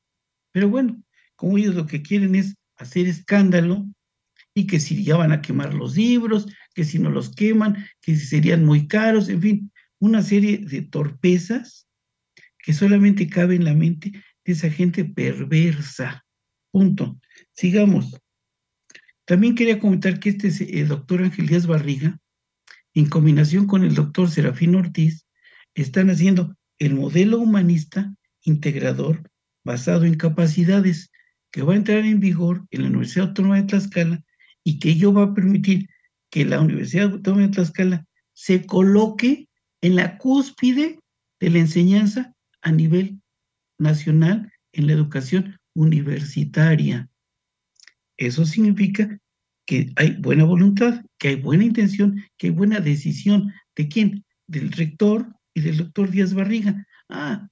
Pero 0.51 0.69
bueno, 0.69 1.01
como 1.35 1.57
ellos 1.57 1.75
lo 1.75 1.85
que 1.85 2.01
quieren 2.01 2.35
es 2.35 2.55
hacer 2.77 3.07
escándalo 3.07 3.85
y 4.53 4.67
que 4.67 4.79
si 4.79 5.03
ya 5.03 5.17
van 5.17 5.31
a 5.31 5.41
quemar 5.41 5.73
los 5.73 5.95
libros, 5.95 6.47
que 6.73 6.83
si 6.83 6.99
no 6.99 7.09
los 7.09 7.29
queman, 7.29 7.85
que 8.01 8.15
si 8.15 8.25
serían 8.25 8.65
muy 8.65 8.87
caros, 8.87 9.29
en 9.29 9.41
fin, 9.41 9.71
una 9.99 10.21
serie 10.21 10.59
de 10.59 10.81
torpezas 10.81 11.87
que 12.65 12.73
solamente 12.73 13.29
cabe 13.29 13.55
en 13.55 13.63
la 13.63 13.75
mente 13.75 14.11
de 14.11 14.53
esa 14.53 14.71
gente 14.71 15.05
perversa. 15.05 16.25
Punto. 16.71 17.19
Sigamos. 17.53 18.19
También 19.25 19.53
quería 19.53 19.79
comentar 19.79 20.19
que 20.19 20.29
este 20.29 20.79
el 20.79 20.87
doctor 20.87 21.21
Ángel 21.21 21.45
Díaz 21.45 21.67
Barriga, 21.67 22.19
en 22.95 23.07
combinación 23.07 23.67
con 23.67 23.83
el 23.83 23.93
doctor 23.93 24.31
Serafín 24.31 24.73
Ortiz, 24.73 25.27
están 25.75 26.09
haciendo 26.09 26.55
el 26.79 26.95
modelo 26.95 27.37
humanista 27.37 28.11
integrador 28.41 29.29
basado 29.63 30.05
en 30.05 30.15
capacidades 30.15 31.11
que 31.51 31.61
va 31.61 31.73
a 31.73 31.77
entrar 31.77 31.99
en 31.99 32.19
vigor 32.19 32.65
en 32.71 32.81
la 32.81 32.89
Universidad 32.89 33.27
Autónoma 33.27 33.57
de 33.57 33.67
Tlaxcala 33.67 34.23
y 34.63 34.79
que 34.79 34.89
ello 34.89 35.13
va 35.13 35.23
a 35.23 35.33
permitir 35.35 35.87
que 36.31 36.45
la 36.45 36.59
Universidad 36.59 37.11
Autónoma 37.11 37.43
de 37.43 37.53
Tlaxcala 37.53 38.05
se 38.33 38.65
coloque 38.65 39.49
en 39.81 39.95
la 39.95 40.17
cúspide 40.17 40.99
de 41.39 41.49
la 41.51 41.59
enseñanza 41.59 42.34
a 42.65 42.71
nivel 42.71 43.21
nacional 43.79 44.51
en 44.73 44.87
la 44.87 44.93
educación 44.93 45.57
universitaria. 45.75 47.07
Eso 48.17 48.45
significa 48.45 49.19
que 49.67 49.93
hay 49.95 50.17
buena 50.19 50.45
voluntad, 50.45 51.05
que 51.19 51.29
hay 51.29 51.35
buena 51.35 51.63
intención, 51.63 52.23
que 52.37 52.47
hay 52.47 52.53
buena 52.53 52.79
decisión. 52.79 53.53
¿De 53.75 53.87
quién? 53.87 54.25
Del 54.47 54.71
rector 54.71 55.31
y 55.53 55.61
del 55.61 55.77
doctor 55.77 56.09
Díaz 56.09 56.33
Barriga. 56.33 56.85
Ah, 57.07 57.47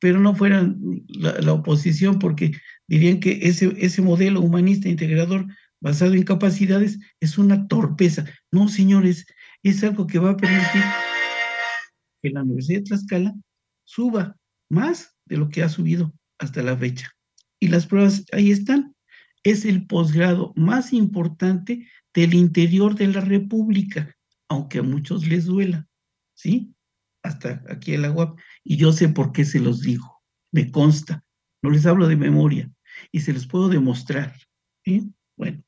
pero 0.00 0.20
no 0.20 0.34
fueran 0.34 0.78
la, 1.08 1.52
oposición 1.52 2.18
porque 2.18 2.52
dirían 2.86 3.20
que 3.20 3.40
ese, 3.42 3.74
ese 3.78 4.02
modelo 4.02 4.40
humanista 4.40 4.88
integrador 4.88 5.46
basado 5.80 6.12
en 6.12 6.24
capacidades 6.24 6.98
es 7.20 7.38
una 7.38 7.66
torpeza. 7.68 8.26
No, 8.52 8.68
señores, 8.68 9.26
es 9.62 9.82
algo 9.82 10.06
que 10.06 10.18
va 10.18 10.30
a 10.30 10.36
permitir 10.36 10.82
que 12.22 12.30
la 12.30 12.42
Universidad 12.42 12.80
de 12.80 12.84
Tlaxcala 12.84 13.34
suba 13.84 14.36
más 14.70 15.16
de 15.26 15.36
lo 15.36 15.48
que 15.48 15.62
ha 15.62 15.68
subido 15.68 16.12
hasta 16.38 16.62
la 16.62 16.76
fecha. 16.76 17.10
Y 17.60 17.68
las 17.68 17.86
pruebas 17.86 18.24
ahí 18.32 18.50
están. 18.50 18.94
Es 19.42 19.64
el 19.64 19.86
posgrado 19.86 20.52
más 20.56 20.92
importante 20.92 21.88
del 22.14 22.34
interior 22.34 22.94
de 22.94 23.08
la 23.08 23.20
República, 23.20 24.14
aunque 24.48 24.78
a 24.78 24.82
muchos 24.82 25.26
les 25.26 25.46
duela, 25.46 25.86
¿sí? 26.34 26.74
hasta 27.22 27.62
aquí 27.68 27.94
el 27.94 28.04
agua, 28.04 28.34
y 28.64 28.76
yo 28.76 28.92
sé 28.92 29.08
por 29.08 29.32
qué 29.32 29.44
se 29.44 29.60
los 29.60 29.82
digo, 29.82 30.22
me 30.52 30.70
consta, 30.70 31.24
no 31.62 31.70
les 31.70 31.86
hablo 31.86 32.08
de 32.08 32.16
memoria, 32.16 32.70
y 33.12 33.20
se 33.20 33.32
les 33.32 33.46
puedo 33.46 33.68
demostrar. 33.68 34.34
Bueno, 35.36 35.62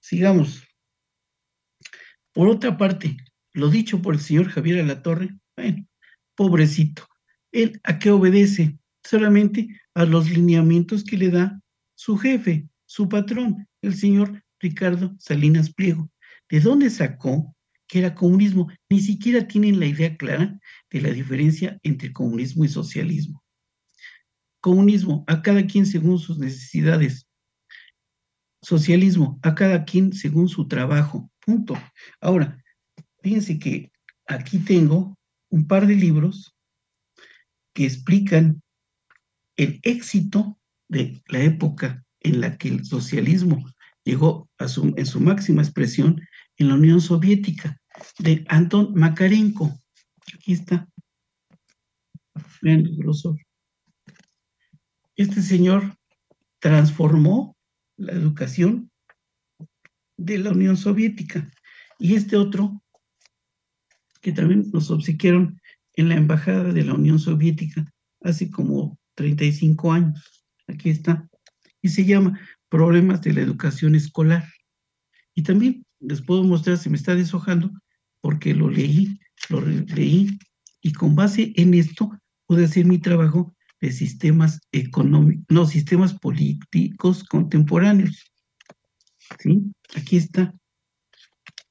sigamos. 0.00 0.62
Por 2.32 2.48
otra 2.48 2.76
parte, 2.78 3.16
lo 3.52 3.68
dicho 3.68 4.00
por 4.00 4.14
el 4.14 4.20
señor 4.20 4.48
Javier 4.48 4.80
Alatorre, 4.80 5.36
bueno, 5.56 5.86
pobrecito, 6.36 7.06
él 7.62 7.80
a 7.84 7.98
qué 7.98 8.10
obedece? 8.10 8.78
Solamente 9.04 9.68
a 9.94 10.04
los 10.04 10.30
lineamientos 10.30 11.04
que 11.04 11.16
le 11.16 11.30
da 11.30 11.60
su 11.94 12.16
jefe, 12.16 12.68
su 12.86 13.08
patrón, 13.08 13.66
el 13.82 13.94
señor 13.94 14.42
Ricardo 14.60 15.14
Salinas 15.18 15.72
Pliego. 15.72 16.10
¿De 16.48 16.60
dónde 16.60 16.90
sacó 16.90 17.56
que 17.86 18.00
era 18.00 18.14
comunismo, 18.14 18.68
ni 18.90 19.00
siquiera 19.00 19.46
tienen 19.46 19.78
la 19.78 19.86
idea 19.86 20.16
clara 20.16 20.58
de 20.90 21.00
la 21.00 21.10
diferencia 21.10 21.78
entre 21.82 22.12
comunismo 22.12 22.64
y 22.64 22.68
socialismo. 22.68 23.42
Comunismo, 24.60 25.24
a 25.26 25.42
cada 25.42 25.64
quien 25.66 25.86
según 25.86 26.18
sus 26.18 26.38
necesidades. 26.38 27.28
Socialismo, 28.62 29.38
a 29.42 29.54
cada 29.54 29.84
quien 29.84 30.12
según 30.12 30.48
su 30.48 30.66
trabajo. 30.66 31.30
Punto. 31.44 31.74
Ahora, 32.20 32.62
fíjense 33.22 33.58
que 33.58 33.92
aquí 34.26 34.58
tengo 34.58 35.16
un 35.50 35.68
par 35.68 35.86
de 35.86 35.94
libros 35.94 36.55
que 37.76 37.84
explican 37.84 38.62
el 39.56 39.80
éxito 39.82 40.58
de 40.88 41.22
la 41.28 41.40
época 41.40 42.02
en 42.20 42.40
la 42.40 42.56
que 42.56 42.68
el 42.68 42.86
socialismo 42.86 43.70
llegó 44.02 44.48
a 44.56 44.66
su, 44.66 44.94
en 44.96 45.04
su 45.04 45.20
máxima 45.20 45.60
expresión 45.60 46.22
en 46.56 46.68
la 46.68 46.74
Unión 46.74 47.02
Soviética, 47.02 47.78
de 48.18 48.46
Anton 48.48 48.94
Makarenko. 48.94 49.78
Aquí 50.34 50.54
está. 50.54 50.88
Este 55.16 55.42
señor 55.42 55.98
transformó 56.58 57.58
la 57.98 58.12
educación 58.12 58.90
de 60.16 60.38
la 60.38 60.52
Unión 60.52 60.78
Soviética. 60.78 61.50
Y 61.98 62.14
este 62.14 62.38
otro, 62.38 62.82
que 64.22 64.32
también 64.32 64.70
nos 64.72 64.90
obsequiaron 64.90 65.60
en 65.96 66.08
la 66.08 66.14
Embajada 66.14 66.72
de 66.72 66.84
la 66.84 66.94
Unión 66.94 67.18
Soviética 67.18 67.92
hace 68.22 68.50
como 68.50 68.98
35 69.14 69.92
años. 69.92 70.46
Aquí 70.68 70.90
está. 70.90 71.28
Y 71.82 71.88
se 71.88 72.04
llama 72.04 72.38
Problemas 72.68 73.22
de 73.22 73.32
la 73.32 73.40
Educación 73.40 73.94
Escolar. 73.94 74.44
Y 75.34 75.42
también 75.42 75.84
les 76.00 76.22
puedo 76.22 76.44
mostrar, 76.44 76.78
se 76.78 76.90
me 76.90 76.96
está 76.96 77.14
deshojando, 77.14 77.70
porque 78.20 78.54
lo 78.54 78.70
leí, 78.70 79.18
lo 79.48 79.60
leí, 79.60 80.38
y 80.82 80.92
con 80.92 81.14
base 81.14 81.52
en 81.56 81.74
esto 81.74 82.10
pude 82.46 82.64
hacer 82.64 82.84
mi 82.84 82.98
trabajo 82.98 83.54
de 83.80 83.92
sistemas 83.92 84.60
económicos, 84.72 85.44
no, 85.48 85.66
sistemas 85.66 86.14
políticos 86.14 87.24
contemporáneos. 87.24 88.24
¿Sí? 89.40 89.62
Aquí 89.96 90.16
está. 90.16 90.54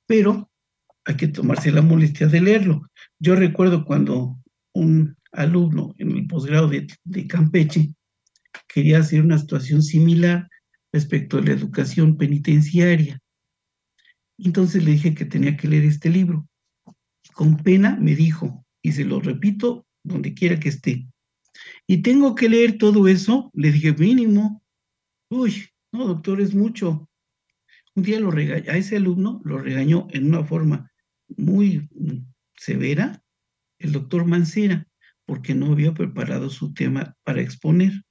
Pero 0.05 0.50
hay 1.05 1.15
que 1.15 1.27
tomarse 1.27 1.72
la 1.72 1.82
molestia 1.82 2.27
de 2.27 2.41
leerlo. 2.41 2.89
Yo 3.19 3.36
recuerdo 3.36 3.86
cuando 3.86 4.38
un 4.74 5.15
alumno 5.31 5.93
en 5.98 6.12
el 6.12 6.27
posgrado 6.27 6.69
de, 6.69 7.27
Campeche 7.27 7.93
quería 8.67 9.00
hacer 9.00 9.22
una 9.22 9.38
situación 9.38 9.81
similar 9.81 10.50
respecto 10.91 11.38
a 11.38 11.41
la 11.41 11.51
educación 11.51 12.17
penitenciaria. 12.17 13.19
Entonces 14.38 14.84
le 14.84 14.91
dije 14.91 15.13
que 15.13 15.25
tenía 15.25 15.55
que 15.55 15.67
leer 15.67 15.86
este 15.86 16.10
libro. 16.10 16.48
Con 17.34 17.57
pena 17.57 17.98
me 18.00 18.15
dijo, 18.15 18.65
y 18.81 18.91
se 18.91 19.05
lo 19.05 19.19
repito 19.19 19.86
donde 20.03 20.34
quiera 20.34 20.60
que 20.60 20.69
esté, 20.69 21.07
Y 21.88 22.01
tengo 22.01 22.36
que 22.36 22.50
leer 22.50 22.77
todo 22.77 23.07
eso. 23.07 23.50
Le 23.53 23.72
dije, 23.72 23.93
mínimo. 23.93 24.62
Uy, 25.29 25.65
no, 25.91 26.07
doctor, 26.07 26.41
es 26.41 26.53
mucho. 26.53 27.10
Un 27.95 28.03
día 28.03 28.19
lo 28.19 28.29
regañó, 28.29 28.72
a 28.72 28.77
ese 28.77 28.98
alumno 28.98 29.41
lo 29.45 29.57
regañó 29.57 30.07
en 30.12 30.27
una 30.27 30.43
forma 30.43 30.91
muy 31.38 31.89
severa 32.56 33.22
el 33.80 33.92
doctor 33.92 34.26
Mancera, 34.26 34.88
porque 35.26 35.54
no 35.54 35.72
había 35.72 35.94
preparado 35.94 36.50
su 36.50 36.74
tema 36.74 37.16
para 37.24 37.42
exponer. 37.42 38.04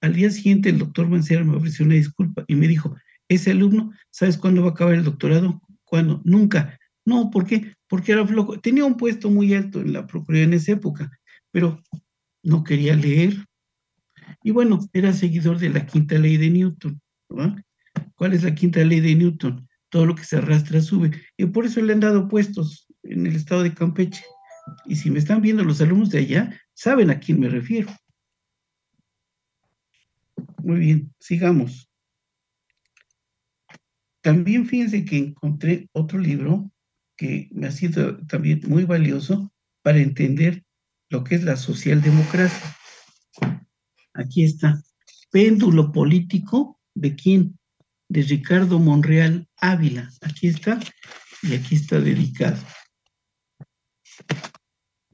Al 0.00 0.14
día 0.14 0.30
siguiente 0.30 0.68
el 0.68 0.78
doctor 0.78 1.08
Mancera 1.08 1.44
me 1.44 1.56
ofreció 1.56 1.84
una 1.84 1.94
disculpa 1.94 2.44
y 2.46 2.54
me 2.54 2.68
dijo, 2.68 2.96
ese 3.28 3.52
alumno, 3.52 3.92
¿sabes 4.10 4.36
cuándo 4.36 4.62
va 4.62 4.68
a 4.68 4.70
acabar 4.72 4.94
el 4.94 5.04
doctorado? 5.04 5.62
¿Cuándo? 5.84 6.20
Nunca. 6.24 6.78
No, 7.04 7.30
¿por 7.30 7.46
qué? 7.46 7.74
Porque 7.88 8.12
era 8.12 8.26
flojo. 8.26 8.60
Tenía 8.60 8.84
un 8.84 8.96
puesto 8.96 9.30
muy 9.30 9.54
alto 9.54 9.80
en 9.80 9.92
la 9.92 10.06
Procuraduría 10.06 10.44
en 10.44 10.54
esa 10.54 10.72
época, 10.72 11.10
pero 11.50 11.82
no 12.42 12.64
quería 12.64 12.96
leer. 12.96 13.46
Y 14.42 14.50
bueno, 14.50 14.80
era 14.92 15.12
seguidor 15.12 15.58
de 15.58 15.70
la 15.70 15.86
quinta 15.86 16.18
ley 16.18 16.36
de 16.36 16.50
Newton. 16.50 17.00
¿Cuál 18.14 18.34
es 18.34 18.42
la 18.42 18.54
quinta 18.54 18.84
ley 18.84 19.00
de 19.00 19.14
Newton? 19.14 19.68
Todo 19.88 20.06
lo 20.06 20.14
que 20.14 20.24
se 20.24 20.36
arrastra 20.36 20.80
sube. 20.80 21.10
Y 21.36 21.46
por 21.46 21.66
eso 21.66 21.80
le 21.80 21.92
han 21.92 22.00
dado 22.00 22.28
puestos 22.28 22.86
en 23.02 23.26
el 23.26 23.36
estado 23.36 23.62
de 23.62 23.74
Campeche. 23.74 24.24
Y 24.86 24.96
si 24.96 25.10
me 25.10 25.18
están 25.18 25.42
viendo 25.42 25.64
los 25.64 25.80
alumnos 25.80 26.10
de 26.10 26.18
allá, 26.18 26.60
saben 26.74 27.10
a 27.10 27.18
quién 27.18 27.40
me 27.40 27.48
refiero. 27.48 27.90
Muy 30.62 30.78
bien, 30.78 31.14
sigamos. 31.18 31.88
También 34.20 34.66
fíjense 34.66 35.04
que 35.04 35.18
encontré 35.18 35.88
otro 35.92 36.18
libro 36.18 36.70
que 37.16 37.48
me 37.52 37.66
ha 37.66 37.72
sido 37.72 38.18
también 38.26 38.60
muy 38.66 38.84
valioso 38.84 39.52
para 39.82 39.98
entender 39.98 40.64
lo 41.10 41.24
que 41.24 41.34
es 41.34 41.42
la 41.42 41.56
socialdemocracia. 41.56 42.76
Aquí 44.14 44.44
está. 44.44 44.80
Péndulo 45.30 45.90
político 45.90 46.80
de 46.94 47.16
quién? 47.16 47.58
De 48.08 48.22
Ricardo 48.22 48.78
Monreal 48.78 49.48
Ávila. 49.56 50.10
Aquí 50.20 50.46
está 50.48 50.78
y 51.42 51.54
aquí 51.54 51.74
está 51.74 52.00
dedicado. 52.00 52.58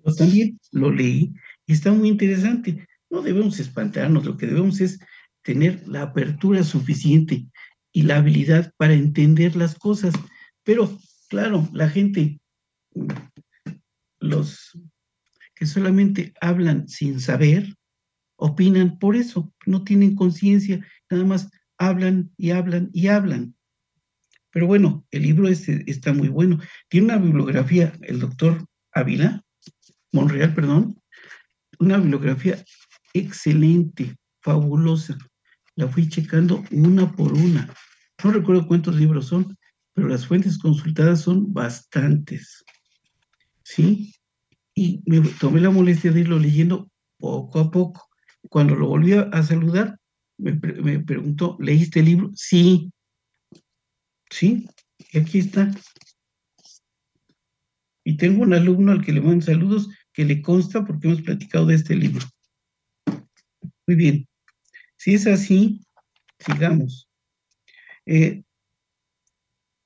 Yo 0.05 0.15
también 0.15 0.59
lo 0.73 0.91
leí 0.91 1.33
y 1.67 1.73
está 1.73 1.93
muy 1.93 2.09
interesante. 2.09 2.87
No 3.11 3.23
debemos 3.23 3.59
espantarnos, 3.59 4.25
lo 4.25 4.37
que 4.37 4.47
debemos 4.47 4.81
es 4.81 4.99
tener 5.43 5.87
la 5.88 6.03
apertura 6.03 6.62
suficiente 6.62 7.47
y 7.93 8.03
la 8.03 8.17
habilidad 8.17 8.73
para 8.77 8.95
entender 8.95 9.57
las 9.57 9.75
cosas. 9.75 10.15
Pero, 10.62 10.99
claro, 11.29 11.69
la 11.73 11.88
gente, 11.88 12.41
los 14.21 14.79
que 15.55 15.67
solamente 15.67 16.35
hablan 16.41 16.88
sin 16.88 17.21
saber, 17.21 17.75
opinan 18.37 18.99
por 18.99 19.17
eso, 19.17 19.53
no 19.67 19.83
tienen 19.85 20.15
conciencia, 20.15 20.87
nada 21.11 21.25
más 21.25 21.50
hablan 21.79 22.31
y 22.37 22.50
hablan 22.50 22.91
y 22.93 23.09
hablan. 23.09 23.55
Pero 24.50 24.67
bueno, 24.67 25.07
el 25.11 25.23
libro 25.23 25.49
este 25.49 25.83
está 25.91 26.12
muy 26.12 26.29
bueno. 26.29 26.61
Tiene 26.88 27.07
una 27.07 27.19
bibliografía, 27.19 27.93
el 28.03 28.21
doctor 28.21 28.67
Ávila, 28.99 29.43
Monreal, 30.12 30.55
perdón, 30.55 31.00
una 31.78 31.99
bibliografía 31.99 32.64
excelente, 33.14 34.17
fabulosa. 34.40 35.17
La 35.76 35.87
fui 35.87 36.09
checando 36.09 36.64
una 36.73 37.11
por 37.12 37.33
una. 37.33 37.73
No 38.25 38.33
recuerdo 38.33 38.67
cuántos 38.67 38.97
libros 38.97 39.26
son, 39.26 39.57
pero 39.95 40.09
las 40.09 40.26
fuentes 40.26 40.59
consultadas 40.59 41.21
son 41.21 41.52
bastantes. 41.52 42.64
¿Sí? 43.62 44.14
Y 44.75 45.02
me 45.07 45.21
tomé 45.40 45.61
la 45.61 45.71
molestia 45.71 46.11
de 46.11 46.21
irlo 46.21 46.38
leyendo 46.38 46.90
poco 47.19 47.61
a 47.61 47.71
poco. 47.71 48.09
Cuando 48.49 48.75
lo 48.75 48.88
volví 48.88 49.12
a 49.12 49.43
saludar, 49.43 49.99
me, 50.38 50.52
me 50.52 51.00
preguntó, 51.00 51.57
¿leíste 51.61 52.00
el 52.00 52.07
libro? 52.07 52.31
Sí. 52.35 52.90
Sí, 54.31 54.69
y 55.12 55.19
aquí 55.19 55.38
está. 55.38 55.71
Y 58.09 58.16
tengo 58.16 58.42
un 58.42 58.55
alumno 58.55 58.92
al 58.92 59.05
que 59.05 59.12
le 59.12 59.21
mando 59.21 59.44
saludos 59.44 59.90
que 60.14 60.25
le 60.25 60.40
consta 60.40 60.83
porque 60.83 61.09
hemos 61.09 61.21
platicado 61.21 61.66
de 61.66 61.75
este 61.75 61.94
libro. 61.94 62.25
Muy 63.87 63.97
bien. 63.97 64.27
Si 64.97 65.12
es 65.12 65.27
así, 65.27 65.83
sigamos. 66.38 67.07
Eh, 68.07 68.44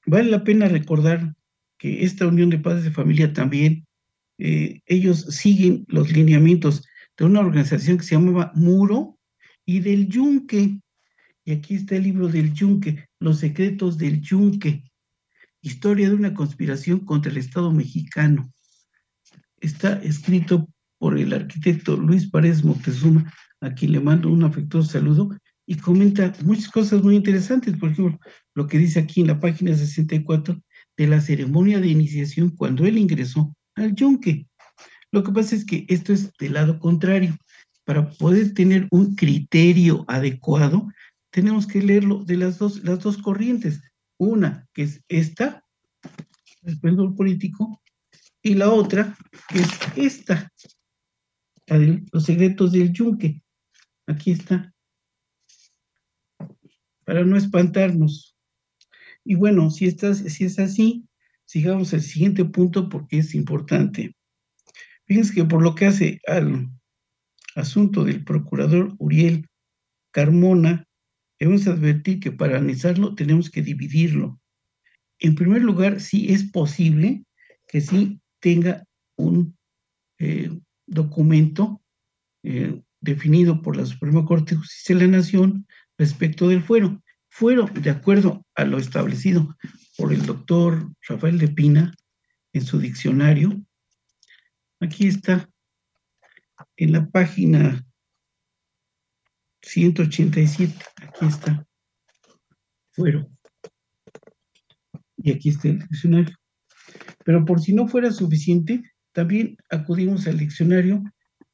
vale 0.07 0.31
la 0.31 0.45
pena 0.45 0.69
recordar 0.69 1.35
que 1.79 2.05
esta 2.05 2.29
unión 2.29 2.49
de 2.49 2.61
padres 2.61 2.85
de 2.85 2.93
familia 2.93 3.33
también, 3.33 3.89
eh, 4.39 4.83
ellos 4.87 5.23
siguen 5.23 5.85
los 5.89 6.13
lineamientos 6.13 6.87
de 7.17 7.25
una 7.25 7.41
organización 7.41 7.97
que 7.99 8.05
se 8.05 8.15
llamaba 8.15 8.53
Muro 8.55 9.19
y 9.67 9.81
del 9.81 10.07
Yunque. 10.07 10.79
Y 11.45 11.51
aquí 11.51 11.75
está 11.75 11.97
el 11.97 12.05
libro 12.05 12.29
del 12.29 12.55
Yunque, 12.55 13.05
Los 13.19 13.41
secretos 13.41 13.99
del 13.99 14.21
Yunque. 14.21 14.92
Historia 15.65 16.09
de 16.09 16.17
una 16.17 16.35
conspiración 16.35 17.01
contra 17.01 17.31
el 17.31 17.39
Estado 17.39 17.71
mexicano. 17.71 18.53
Está 19.61 19.95
escrito 20.03 20.69
por 20.99 21.17
el 21.17 21.33
arquitecto 21.33 21.97
Luis 21.97 22.29
Párez 22.29 22.65
Moctezuma, 22.65 23.33
a 23.61 23.73
quien 23.73 23.93
le 23.93 24.01
mando 24.01 24.29
un 24.29 24.43
afectuoso 24.43 24.91
saludo, 24.91 25.31
y 25.65 25.77
comenta 25.77 26.33
muchas 26.43 26.69
cosas 26.69 27.05
muy 27.05 27.15
interesantes. 27.15 27.77
Por 27.77 27.91
ejemplo, 27.91 28.19
lo 28.55 28.67
que 28.67 28.79
dice 28.79 28.99
aquí 28.99 29.21
en 29.21 29.29
la 29.29 29.39
página 29.39 29.73
64 29.73 30.61
de 30.97 31.07
la 31.07 31.21
ceremonia 31.21 31.79
de 31.79 31.87
iniciación 31.87 32.51
cuando 32.51 32.85
él 32.85 32.99
ingresó 32.99 33.55
al 33.77 33.95
yunque. 33.95 34.49
Lo 35.13 35.23
que 35.23 35.31
pasa 35.31 35.55
es 35.55 35.65
que 35.65 35.87
esto 35.89 36.13
es 36.13 36.33
del 36.41 36.55
lado 36.55 36.81
contrario. 36.81 37.37
Para 37.85 38.11
poder 38.11 38.53
tener 38.53 38.89
un 38.91 39.15
criterio 39.15 40.05
adecuado, 40.09 40.89
tenemos 41.31 41.69
que 41.69 41.83
leerlo 41.83 42.25
de 42.25 42.37
las 42.37 42.59
dos, 42.59 42.83
las 42.83 42.99
dos 42.99 43.19
corrientes. 43.19 43.81
Una, 44.23 44.69
que 44.73 44.85
es 44.85 45.03
esta, 45.09 45.65
el 46.63 46.79
péndulo 46.79 47.13
político, 47.17 47.83
y 48.41 48.55
la 48.55 48.71
otra, 48.71 49.17
que 49.49 49.59
es 49.59 49.69
esta, 49.97 50.53
los 52.13 52.25
secretos 52.25 52.71
del 52.71 52.93
yunque. 52.93 53.43
Aquí 54.07 54.31
está. 54.31 54.73
Para 57.05 57.25
no 57.25 57.37
espantarnos. 57.37 58.37
Y 59.25 59.35
bueno, 59.35 59.71
si, 59.71 59.87
estás, 59.87 60.19
si 60.19 60.45
es 60.45 60.59
así, 60.61 61.05
sigamos 61.45 61.93
al 61.93 62.03
siguiente 62.03 62.45
punto 62.45 62.89
porque 62.89 63.19
es 63.19 63.35
importante. 63.35 64.15
Fíjense 65.05 65.35
que 65.35 65.45
por 65.45 65.63
lo 65.63 65.75
que 65.75 65.87
hace 65.87 66.21
al 66.29 66.71
asunto 67.57 68.05
del 68.05 68.23
procurador 68.23 68.95
Uriel 68.99 69.49
Carmona, 70.13 70.87
debemos 71.43 71.67
advertir 71.67 72.21
que 72.21 72.31
para 72.31 72.59
analizarlo 72.59 73.17
tenemos 73.17 73.51
que 73.51 73.63
dividirlo. 73.63 74.41
En 75.19 75.35
primer 75.35 75.61
lugar, 75.61 76.01
sí 76.01 76.33
es 76.33 76.45
posible 76.45 77.25
que 77.67 77.81
sí 77.81 78.21
tenga 78.39 78.85
un 79.17 79.59
eh, 80.21 80.57
documento 80.87 81.83
eh, 82.45 82.81
definido 83.01 83.61
por 83.61 83.77
la 83.77 83.87
Suprema 83.87 84.25
Corte 84.25 84.55
de 84.55 84.61
Justicia 84.61 84.95
de 84.95 85.01
la 85.09 85.17
Nación 85.17 85.67
respecto 85.99 86.47
del 86.47 86.63
fuero. 86.63 87.03
Fuero, 87.29 87.67
de 87.67 87.91
acuerdo 87.91 88.47
a 88.55 88.65
lo 88.65 88.79
establecido 88.79 89.57
por 89.97 90.13
el 90.13 90.25
doctor 90.25 90.95
Rafael 91.09 91.41
de 91.41 91.49
Pina 91.49 91.93
en 92.53 92.65
su 92.65 92.79
diccionario, 92.79 93.61
aquí 94.79 95.09
está, 95.09 95.51
en 96.77 96.93
la 96.93 97.11
página 97.11 97.85
187, 99.63 100.73
aquí 100.75 100.92
está, 101.27 101.67
fuero. 102.93 103.29
Y 105.17 105.33
aquí 105.33 105.51
está 105.51 105.69
el 105.69 105.79
diccionario. 105.81 106.37
Pero 107.25 107.45
por 107.45 107.61
si 107.61 107.73
no 107.73 107.87
fuera 107.89 108.11
suficiente, 108.11 108.83
también 109.13 109.57
acudimos 109.71 110.27
al 110.27 110.39
diccionario 110.39 111.03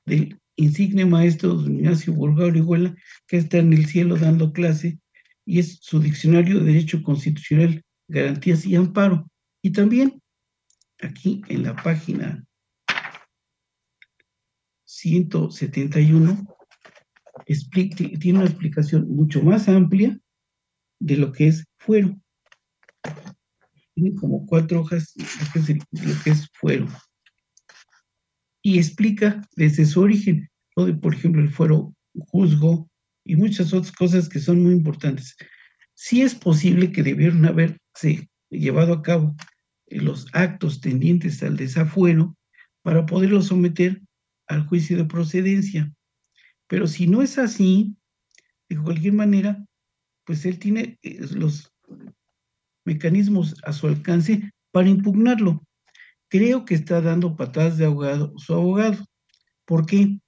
del 0.06 0.38
insigne 0.56 1.04
maestro 1.04 1.54
don 1.54 1.76
Ignacio 1.76 2.12
Burgao 2.12 2.48
Orihuela, 2.48 2.94
que 3.26 3.36
está 3.36 3.58
en 3.58 3.72
el 3.72 3.86
cielo 3.86 4.16
dando 4.16 4.52
clase, 4.52 4.98
y 5.44 5.58
es 5.58 5.78
su 5.80 6.00
diccionario 6.00 6.58
de 6.58 6.72
Derecho 6.72 7.02
Constitucional, 7.02 7.82
Garantías 8.08 8.66
y 8.66 8.76
Amparo. 8.76 9.30
Y 9.62 9.72
también 9.72 10.20
aquí 11.00 11.42
en 11.48 11.62
la 11.62 11.76
página 11.76 12.44
171 14.84 16.57
tiene 17.48 18.38
una 18.38 18.48
explicación 18.48 19.08
mucho 19.08 19.42
más 19.42 19.68
amplia 19.68 20.18
de 21.00 21.16
lo 21.16 21.32
que 21.32 21.48
es 21.48 21.64
fuero. 21.78 22.14
Tiene 23.94 24.14
como 24.14 24.46
cuatro 24.46 24.80
hojas 24.80 25.14
lo 25.16 25.52
que 25.52 25.58
es, 25.58 25.68
lo 25.68 26.22
que 26.22 26.30
es 26.30 26.48
fuero. 26.52 26.86
Y 28.62 28.78
explica 28.78 29.42
desde 29.56 29.86
su 29.86 30.00
origen, 30.00 30.48
lo 30.76 30.86
de, 30.86 30.94
por 30.94 31.14
ejemplo, 31.14 31.40
el 31.40 31.50
fuero 31.50 31.94
juzgo 32.14 32.88
y 33.24 33.36
muchas 33.36 33.72
otras 33.72 33.92
cosas 33.92 34.28
que 34.28 34.40
son 34.40 34.62
muy 34.62 34.72
importantes. 34.72 35.36
Sí 35.94 36.22
es 36.22 36.34
posible 36.34 36.92
que 36.92 37.02
debieron 37.02 37.44
haberse 37.46 38.28
llevado 38.50 38.92
a 38.92 39.02
cabo 39.02 39.34
los 39.86 40.26
actos 40.32 40.80
tendientes 40.80 41.42
al 41.42 41.56
desafuero 41.56 42.36
para 42.82 43.06
poderlo 43.06 43.42
someter 43.42 44.00
al 44.46 44.66
juicio 44.66 44.96
de 44.96 45.04
procedencia. 45.04 45.92
Pero 46.68 46.86
si 46.86 47.06
no 47.06 47.22
es 47.22 47.38
así, 47.38 47.96
de 48.68 48.78
cualquier 48.78 49.14
manera, 49.14 49.64
pues 50.24 50.44
él 50.44 50.58
tiene 50.58 50.98
eh, 51.02 51.26
los 51.32 51.72
mecanismos 52.84 53.56
a 53.64 53.72
su 53.72 53.86
alcance 53.86 54.50
para 54.70 54.88
impugnarlo. 54.88 55.64
Creo 56.28 56.64
que 56.64 56.74
está 56.74 57.00
dando 57.00 57.36
patadas 57.36 57.78
de 57.78 57.86
ahogado 57.86 58.32
su 58.36 58.52
abogado. 58.54 59.04
¿Por 59.64 59.86
qué? 59.86 60.20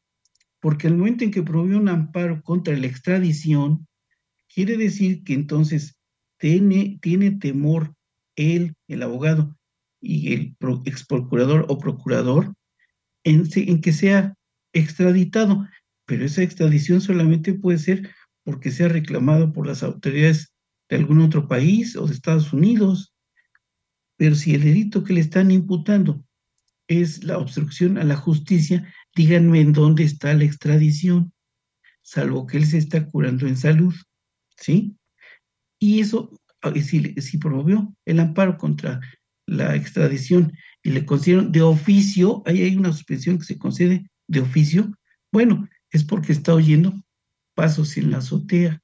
Porque 0.60 0.86
el 0.86 0.96
momento 0.96 1.24
en 1.24 1.30
que 1.30 1.42
prohibió 1.42 1.78
un 1.78 1.88
amparo 1.88 2.42
contra 2.42 2.76
la 2.76 2.86
extradición, 2.86 3.86
quiere 4.52 4.76
decir 4.76 5.22
que 5.24 5.34
entonces 5.34 5.98
tiene, 6.38 6.98
tiene 7.02 7.32
temor 7.32 7.94
él, 8.36 8.74
el 8.88 9.02
abogado 9.02 9.56
y 10.00 10.32
el 10.32 10.56
ex 10.86 11.06
procurador 11.06 11.66
o 11.68 11.78
procurador 11.78 12.54
en, 13.24 13.48
en 13.54 13.80
que 13.80 13.92
sea 13.92 14.34
extraditado. 14.72 15.66
Pero 16.10 16.24
esa 16.24 16.42
extradición 16.42 17.00
solamente 17.00 17.54
puede 17.54 17.78
ser 17.78 18.10
porque 18.42 18.72
sea 18.72 18.88
reclamado 18.88 19.52
por 19.52 19.64
las 19.64 19.84
autoridades 19.84 20.52
de 20.88 20.96
algún 20.96 21.20
otro 21.20 21.46
país 21.46 21.94
o 21.94 22.04
de 22.04 22.12
Estados 22.12 22.52
Unidos. 22.52 23.14
Pero 24.16 24.34
si 24.34 24.56
el 24.56 24.64
delito 24.64 25.04
que 25.04 25.12
le 25.12 25.20
están 25.20 25.52
imputando 25.52 26.24
es 26.88 27.22
la 27.22 27.38
obstrucción 27.38 27.96
a 27.96 28.02
la 28.02 28.16
justicia, 28.16 28.92
díganme 29.14 29.60
en 29.60 29.72
dónde 29.72 30.02
está 30.02 30.34
la 30.34 30.42
extradición, 30.42 31.32
salvo 32.02 32.44
que 32.44 32.56
él 32.56 32.66
se 32.66 32.78
está 32.78 33.06
curando 33.06 33.46
en 33.46 33.56
salud, 33.56 33.94
¿sí? 34.56 34.96
Y 35.78 36.00
eso, 36.00 36.36
si, 36.82 37.14
si 37.20 37.38
promovió 37.38 37.94
el 38.04 38.18
amparo 38.18 38.58
contra 38.58 38.98
la 39.46 39.76
extradición 39.76 40.54
y 40.82 40.90
le 40.90 41.06
concedieron 41.06 41.52
de 41.52 41.62
oficio, 41.62 42.42
ahí 42.46 42.62
hay 42.62 42.76
una 42.76 42.92
suspensión 42.92 43.38
que 43.38 43.44
se 43.44 43.58
concede 43.58 44.10
de 44.26 44.40
oficio, 44.40 44.92
bueno, 45.32 45.68
es 45.90 46.04
porque 46.04 46.32
está 46.32 46.54
oyendo 46.54 46.92
pasos 47.54 47.96
en 47.96 48.10
la 48.10 48.18
azotea. 48.18 48.82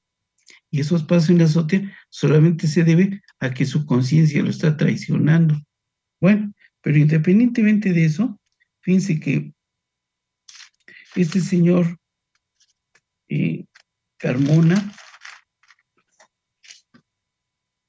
Y 0.71 0.81
esos 0.81 1.05
pasos 1.05 1.31
en 1.31 1.38
la 1.38 1.45
azotea 1.45 1.97
solamente 2.11 2.66
se 2.66 2.85
debe 2.85 3.23
a 3.40 3.53
que 3.53 3.64
su 3.64 3.87
conciencia 3.87 4.42
lo 4.42 4.51
está 4.51 4.77
traicionando. 4.77 5.57
Bueno, 6.21 6.53
pero 6.83 6.99
independientemente 6.99 7.92
de 7.92 8.05
eso, 8.05 8.38
fíjense 8.81 9.21
que 9.21 9.53
este 11.14 11.40
señor 11.40 11.99
eh, 13.29 13.64
Carmona 14.19 14.92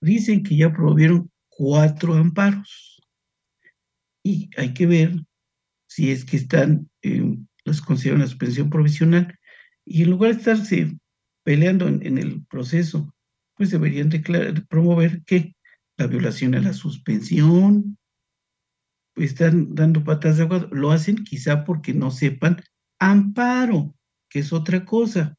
dicen 0.02 0.44
que 0.44 0.56
ya 0.56 0.72
promovieron 0.72 1.32
cuatro 1.50 2.14
amparos. 2.14 3.02
Y 4.24 4.50
hay 4.58 4.74
que 4.74 4.86
ver 4.86 5.14
si 5.88 6.12
es 6.12 6.26
que 6.26 6.38
están, 6.38 6.90
eh, 7.02 7.38
los 7.68 7.82
consideran 7.82 8.22
la 8.22 8.28
suspensión 8.28 8.70
provisional. 8.70 9.38
Y 9.86 10.04
en 10.04 10.10
lugar 10.10 10.32
de 10.32 10.38
estarse 10.38 10.98
peleando 11.44 11.88
en, 11.88 12.18
el 12.18 12.46
proceso, 12.46 13.14
pues 13.56 13.72
deberían 13.72 14.10
promover 14.70 15.24
que 15.24 15.56
la 15.98 16.08
violación 16.08 16.56
a 16.56 16.62
la 16.62 16.74
suspensión, 16.74 17.98
están 19.16 19.74
dando 19.74 20.04
patas 20.04 20.38
de 20.38 20.44
agua, 20.44 20.68
lo 20.72 20.92
hacen 20.92 21.24
quizá 21.24 21.66
porque 21.66 21.94
no 21.94 22.12
sepan 22.12 22.62
amparo, 23.00 23.96
que 24.30 24.40
es 24.40 24.54
otra 24.54 24.86
cosa. 24.86 25.36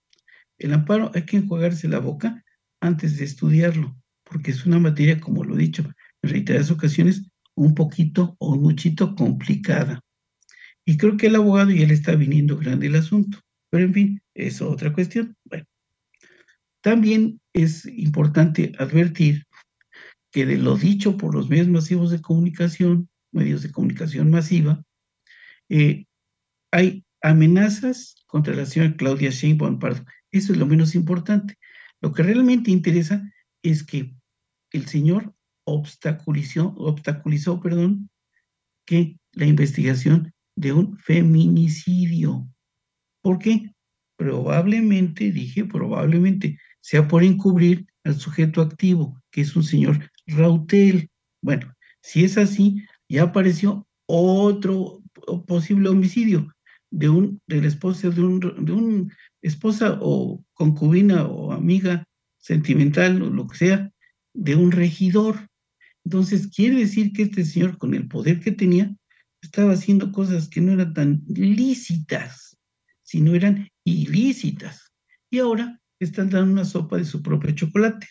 El 0.59 0.73
amparo 0.73 1.13
hay 1.15 1.23
que 1.23 1.37
enjuagarse 1.37 1.89
la 1.89 2.01
boca 2.01 2.45
antes 2.81 3.19
de 3.19 3.25
estudiarlo, 3.25 3.97
porque 4.25 4.51
es 4.51 4.67
una 4.67 4.81
materia, 4.81 5.21
como 5.21 5.45
lo 5.45 5.55
he 5.55 5.59
dicho 5.59 5.85
en 6.23 6.31
reiteradas 6.31 6.71
ocasiones, 6.73 7.31
un 7.55 7.75
poquito 7.75 8.37
o 8.39 8.55
un 8.55 8.63
muchito 8.63 9.15
complicada. 9.15 10.01
Y 10.89 10.97
creo 10.97 11.19
que 11.19 11.27
el 11.27 11.37
abogado 11.37 11.71
ya 11.71 11.87
le 11.87 11.93
está 11.93 12.15
viniendo 12.15 12.57
grande 12.57 12.87
el 12.87 12.97
asunto. 12.97 13.41
Pero 13.69 13.85
en 13.85 13.93
fin, 13.93 14.23
es 14.33 14.63
otra 14.63 14.91
cuestión. 14.91 15.37
Bueno, 15.45 15.67
también 16.81 17.43
es 17.53 17.85
importante 17.85 18.73
advertir 18.79 19.45
que 20.33 20.47
de 20.47 20.57
lo 20.57 20.79
dicho 20.79 21.19
por 21.19 21.35
los 21.35 21.51
medios 21.51 21.69
masivos 21.69 22.11
de 22.11 22.23
comunicación, 22.23 23.11
medios 23.33 23.63
de 23.63 23.71
comunicación 23.71 24.31
masiva, 24.31 24.83
eh, 25.69 26.07
hay 26.73 27.05
amenazas 27.21 28.25
contra 28.27 28.55
la 28.55 28.65
señora 28.65 28.97
Claudia 28.97 29.29
Sheinbaum 29.29 29.79
Pardo. 29.79 30.07
Eso 30.31 30.55
es 30.55 30.59
lo 30.59 30.65
menos 30.65 30.95
importante. 30.95 31.59
Lo 32.01 32.15
que 32.15 32.23
realmente 32.23 32.71
interesa 32.71 33.31
es 33.63 33.85
que 33.85 34.15
el 34.73 34.87
señor 34.87 35.35
obstaculizó, 35.65 36.69
obstaculizó 36.79 37.61
perdón, 37.61 38.09
que 38.87 39.19
la 39.33 39.45
investigación 39.45 40.33
de 40.59 40.73
un 40.73 40.99
feminicidio. 40.99 42.49
¿Por 43.23 43.39
qué? 43.39 43.71
Probablemente, 44.17 45.31
dije 45.31 45.65
probablemente, 45.65 46.59
sea 46.81 47.07
por 47.07 47.23
encubrir 47.23 47.87
al 48.03 48.17
sujeto 48.17 48.61
activo, 48.61 49.23
que 49.31 49.43
es 49.43 49.55
un 49.55 49.63
señor 49.63 50.11
Rautel. 50.27 51.09
Bueno, 51.43 51.73
si 52.03 52.25
es 52.25 52.37
así, 52.37 52.83
ya 53.09 53.25
apareció 53.25 53.87
otro 54.07 55.01
posible 55.47 55.91
homicidio 55.91 56.53
de 56.91 57.09
un 57.09 57.41
de 57.47 57.61
la 57.61 57.69
esposa 57.69 58.09
de 58.11 58.21
un 58.21 58.41
de 58.41 58.73
un 58.73 59.13
esposa 59.43 59.99
o 60.01 60.43
concubina 60.55 61.27
o 61.27 61.53
amiga 61.53 62.05
sentimental 62.39 63.23
o 63.23 63.31
lo 63.31 63.47
que 63.47 63.59
sea 63.59 63.93
de 64.35 64.57
un 64.57 64.73
regidor. 64.73 65.47
Entonces 66.05 66.49
quiere 66.49 66.79
decir 66.79 67.13
que 67.13 67.23
este 67.23 67.45
señor 67.45 67.79
con 67.79 67.95
el 67.95 68.09
poder 68.09 68.41
que 68.41 68.53
tenía 68.53 68.97
estaba 69.43 69.73
haciendo 69.73 70.13
cosas 70.13 70.49
que 70.49 70.61
no 70.61 70.73
eran 70.73 70.95
tan 70.95 71.23
lícitas, 71.29 72.57
sino 73.03 73.35
eran 73.35 73.69
ilícitas. 73.85 74.93
Y 75.31 75.39
ahora 75.39 75.81
están 76.01 76.31
dando 76.31 76.53
una 76.53 76.65
sopa 76.65 76.97
de 76.97 77.05
su 77.05 77.23
propio 77.23 77.53
chocolate. 77.53 78.09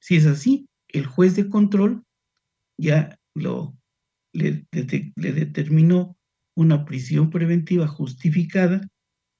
Si 0.00 0.16
es 0.16 0.26
así, 0.26 0.68
el 0.88 1.06
juez 1.06 1.36
de 1.36 1.48
control 1.48 2.04
ya 2.78 3.18
lo 3.34 3.78
le, 4.32 4.66
determinó 5.16 6.16
una 6.56 6.84
prisión 6.84 7.30
preventiva 7.30 7.86
justificada 7.86 8.86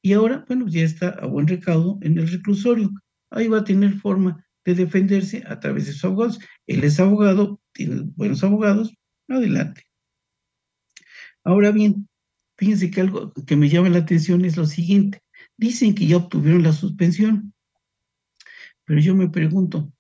y 0.03 0.13
ahora, 0.13 0.45
bueno, 0.47 0.69
ya 0.69 0.83
está 0.83 1.09
a 1.09 1.27
buen 1.27 1.49
recaudo 1.49 1.99
en 2.03 2.19
el 2.19 2.29
reclusorio. 2.29 2.91
Ahí 3.31 3.49
va 3.49 3.59
a 3.59 3.65
tener 3.65 3.95
forma 3.95 4.45
de 4.65 4.75
defenderse 4.75 5.43
a 5.47 5.59
través 5.59 5.87
de 5.87 5.93
sus 5.93 6.05
abogados. 6.05 6.39
Él 6.67 6.85
es 6.85 7.01
abogado, 7.01 7.61
tiene 7.73 8.03
buenos 8.17 8.45
abogados, 8.45 8.95
adelante. 9.29 9.88
Ahora 11.49 11.71
bien, 11.71 12.07
fíjense 12.59 12.91
que 12.91 13.01
algo 13.01 13.33
que 13.47 13.57
me 13.57 13.71
llama 13.71 13.89
la 13.89 14.01
atención 14.01 14.45
es 14.45 14.59
lo 14.59 14.67
siguiente. 14.67 15.23
Dicen 15.57 15.95
que 15.95 16.07
ya 16.07 16.19
obtuvieron 16.19 16.63
la 16.63 16.75
suspensión, 16.75 17.55
pero 18.85 19.01
yo 19.01 19.15
me 19.15 19.31
pregunto, 19.31 19.91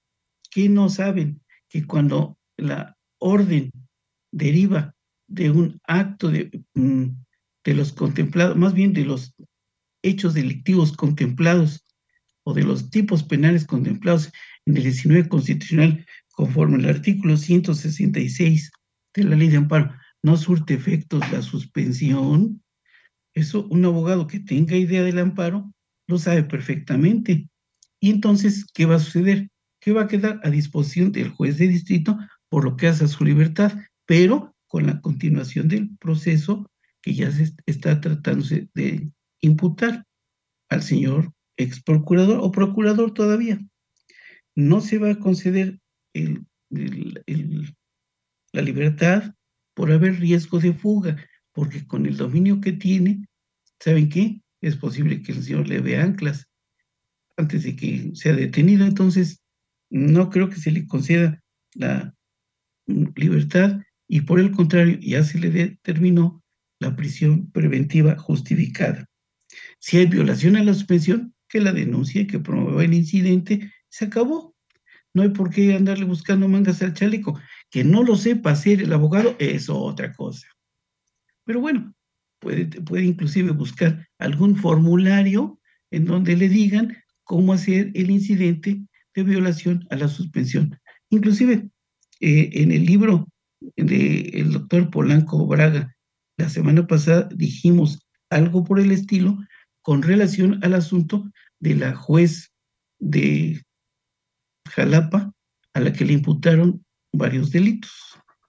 ¿qué 0.50 0.68
no 0.68 0.90
saben? 0.90 1.40
Que 1.70 1.86
cuando 1.86 2.38
la 2.58 2.98
orden 3.16 3.72
deriva 4.30 4.94
de 5.26 5.50
un 5.50 5.80
acto 5.84 6.30
de, 6.30 6.50
mm, 6.74 7.06
de 7.64 7.74
los 7.74 7.94
contemplados, 7.94 8.54
más 8.54 8.74
bien 8.74 8.92
de 8.92 9.06
los 9.06 9.34
hechos 10.02 10.34
delictivos 10.34 10.94
contemplados 10.94 11.82
o 12.42 12.52
de 12.52 12.64
los 12.64 12.90
tipos 12.90 13.22
penales 13.22 13.64
contemplados 13.64 14.30
en 14.66 14.76
el 14.76 14.82
19 14.82 15.30
constitucional 15.30 16.04
conforme 16.32 16.76
al 16.76 16.94
artículo 16.94 17.38
166 17.38 18.70
de 19.14 19.24
la 19.24 19.34
ley 19.34 19.48
de 19.48 19.56
amparo, 19.56 19.94
no 20.28 20.36
surte 20.36 20.74
efectos 20.74 21.20
la 21.32 21.40
suspensión, 21.40 22.62
eso 23.34 23.66
un 23.70 23.82
abogado 23.86 24.26
que 24.26 24.40
tenga 24.40 24.76
idea 24.76 25.02
del 25.02 25.18
amparo 25.18 25.72
lo 26.06 26.18
sabe 26.18 26.42
perfectamente. 26.42 27.48
Y 27.98 28.10
entonces, 28.10 28.66
¿qué 28.74 28.84
va 28.84 28.96
a 28.96 28.98
suceder? 28.98 29.48
Que 29.80 29.92
va 29.92 30.02
a 30.02 30.08
quedar 30.08 30.38
a 30.44 30.50
disposición 30.50 31.12
del 31.12 31.30
juez 31.30 31.56
de 31.56 31.68
distrito 31.68 32.18
por 32.50 32.64
lo 32.64 32.76
que 32.76 32.88
hace 32.88 33.04
a 33.04 33.08
su 33.08 33.24
libertad, 33.24 33.72
pero 34.04 34.54
con 34.66 34.86
la 34.86 35.00
continuación 35.00 35.66
del 35.68 35.96
proceso 35.96 36.70
que 37.00 37.14
ya 37.14 37.30
se 37.30 37.54
está 37.64 37.98
tratándose 37.98 38.68
de 38.74 39.10
imputar 39.40 40.04
al 40.68 40.82
señor 40.82 41.32
ex 41.56 41.82
procurador 41.82 42.40
o 42.42 42.52
procurador 42.52 43.14
todavía. 43.14 43.58
No 44.54 44.82
se 44.82 44.98
va 44.98 45.12
a 45.12 45.18
conceder 45.18 45.78
la 48.52 48.62
libertad 48.62 49.34
por 49.78 49.92
haber 49.92 50.18
riesgo 50.18 50.58
de 50.58 50.72
fuga, 50.72 51.16
porque 51.52 51.86
con 51.86 52.04
el 52.04 52.16
dominio 52.16 52.60
que 52.60 52.72
tiene, 52.72 53.24
¿saben 53.78 54.08
qué? 54.08 54.42
Es 54.60 54.74
posible 54.74 55.22
que 55.22 55.30
el 55.30 55.44
señor 55.44 55.68
le 55.68 55.78
vea 55.78 56.02
anclas 56.02 56.48
antes 57.36 57.62
de 57.62 57.76
que 57.76 58.10
sea 58.14 58.34
detenido, 58.34 58.84
entonces 58.84 59.40
no 59.88 60.30
creo 60.30 60.50
que 60.50 60.56
se 60.56 60.72
le 60.72 60.84
conceda 60.88 61.40
la 61.74 62.12
libertad 63.14 63.80
y 64.08 64.22
por 64.22 64.40
el 64.40 64.50
contrario 64.50 64.98
ya 65.00 65.22
se 65.22 65.38
le 65.38 65.48
determinó 65.48 66.42
la 66.80 66.96
prisión 66.96 67.48
preventiva 67.52 68.18
justificada. 68.18 69.06
Si 69.78 69.98
hay 69.98 70.06
violación 70.06 70.56
a 70.56 70.64
la 70.64 70.74
suspensión, 70.74 71.36
que 71.48 71.60
la 71.60 71.72
denuncie, 71.72 72.26
que 72.26 72.40
promueva 72.40 72.82
el 72.82 72.94
incidente, 72.94 73.72
se 73.88 74.06
acabó. 74.06 74.56
No 75.14 75.22
hay 75.22 75.28
por 75.28 75.50
qué 75.50 75.72
andarle 75.74 76.04
buscando 76.04 76.48
mangas 76.48 76.82
al 76.82 76.94
chaleco. 76.94 77.38
Que 77.70 77.84
no 77.84 78.02
lo 78.02 78.16
sepa 78.16 78.52
hacer 78.52 78.82
el 78.82 78.92
abogado 78.92 79.36
es 79.38 79.68
otra 79.68 80.12
cosa. 80.12 80.46
Pero 81.44 81.60
bueno, 81.60 81.94
puede, 82.40 82.66
puede 82.82 83.04
inclusive 83.04 83.50
buscar 83.52 84.06
algún 84.18 84.56
formulario 84.56 85.60
en 85.90 86.04
donde 86.04 86.36
le 86.36 86.48
digan 86.48 86.96
cómo 87.24 87.52
hacer 87.52 87.90
el 87.94 88.10
incidente 88.10 88.80
de 89.14 89.22
violación 89.22 89.86
a 89.90 89.96
la 89.96 90.08
suspensión. 90.08 90.78
Inclusive, 91.10 91.68
eh, 92.20 92.50
en 92.52 92.72
el 92.72 92.84
libro 92.84 93.28
del 93.76 94.52
doctor 94.52 94.90
Polanco 94.90 95.46
Braga, 95.46 95.94
la 96.36 96.48
semana 96.48 96.86
pasada 96.86 97.28
dijimos 97.34 97.98
algo 98.30 98.64
por 98.64 98.78
el 98.78 98.92
estilo 98.92 99.38
con 99.82 100.02
relación 100.02 100.62
al 100.62 100.74
asunto 100.74 101.30
de 101.60 101.74
la 101.74 101.94
juez 101.94 102.52
de 102.98 103.62
Jalapa 104.68 105.32
a 105.74 105.80
la 105.80 105.92
que 105.92 106.04
le 106.04 106.12
imputaron 106.14 106.84
varios 107.12 107.50
delitos. 107.50 107.92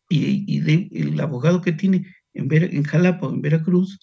Y, 0.10 0.60
el 0.60 1.20
abogado 1.20 1.62
que 1.62 1.72
tiene 1.72 2.06
en, 2.34 2.84
Jalapa 2.84 3.28
o 3.28 3.34
en 3.34 3.42
Veracruz, 3.42 4.00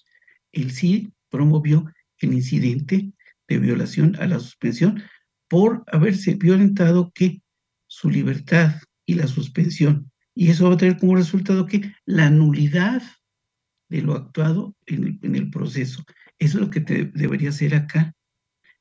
él 0.51 0.71
sí 0.71 1.11
promovió 1.29 1.85
el 2.19 2.33
incidente 2.33 3.11
de 3.47 3.59
violación 3.59 4.15
a 4.19 4.27
la 4.27 4.39
suspensión 4.39 5.03
por 5.49 5.83
haberse 5.87 6.35
violentado 6.35 7.11
que 7.13 7.41
su 7.87 8.09
libertad 8.09 8.75
y 9.05 9.15
la 9.15 9.27
suspensión. 9.27 10.11
Y 10.35 10.49
eso 10.49 10.67
va 10.67 10.75
a 10.75 10.77
tener 10.77 10.97
como 10.97 11.15
resultado 11.15 11.65
que 11.65 11.93
la 12.05 12.29
nulidad 12.29 13.01
de 13.89 14.01
lo 14.01 14.15
actuado 14.15 14.75
en 14.85 15.35
el, 15.35 15.49
proceso. 15.49 16.03
Eso 16.39 16.57
es 16.57 16.65
lo 16.65 16.69
que 16.69 16.81
te 16.81 17.05
debería 17.05 17.49
hacer 17.49 17.73
acá, 17.73 18.13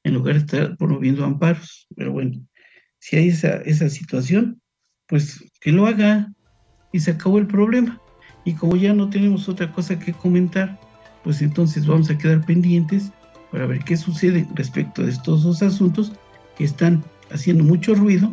en 0.05 0.15
lugar 0.15 0.35
de 0.35 0.41
estar 0.41 0.77
promoviendo 0.77 1.25
amparos. 1.25 1.87
Pero 1.97 2.13
bueno, 2.13 2.45
si 2.99 3.17
hay 3.17 3.29
esa, 3.29 3.57
esa 3.63 3.89
situación, 3.89 4.61
pues 5.09 5.45
que 5.61 5.73
lo 5.73 5.87
haga 5.87 6.33
y 6.93 7.01
se 7.01 7.13
acabó 7.13 7.39
el 7.39 7.47
problema. 7.47 8.01
Y 8.45 8.55
como 8.55 8.77
ya 8.77 8.93
no 8.93 9.11
tenemos 9.11 9.49
otra 9.49 9.73
cosa 9.73 9.99
que 9.99 10.13
comentar, 10.13 10.79
pues 11.25 11.43
entonces 11.43 11.87
vamos 11.87 12.11
a 12.11 12.17
quedar 12.19 12.45
pendientes 12.45 13.11
para 13.51 13.67
ver 13.67 13.83
qué 13.85 13.97
sucede 13.97 14.47
respecto 14.55 15.03
de 15.03 15.11
estos 15.11 15.43
dos 15.43 15.63
asuntos 15.63 16.13
que 16.57 16.65
están 16.65 17.05
haciendo 17.31 17.65
mucho 17.65 17.95
ruido 17.95 18.31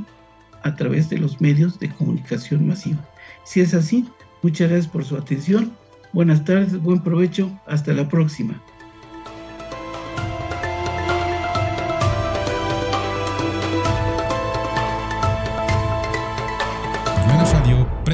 a 0.64 0.76
través 0.76 1.10
de 1.10 1.18
los 1.18 1.42
medios 1.42 1.80
de 1.80 1.90
comunicación 1.90 2.68
masiva. 2.68 3.04
Si 3.46 3.62
es 3.62 3.74
así, 3.74 4.06
muchas 4.42 4.70
gracias 4.70 4.92
por 4.92 5.04
su 5.04 5.18
atención. 5.18 5.74
Buenas 6.14 6.46
tardes, 6.46 6.80
buen 6.82 7.02
provecho, 7.02 7.52
hasta 7.68 7.94
la 7.94 8.08
próxima. 8.08 8.62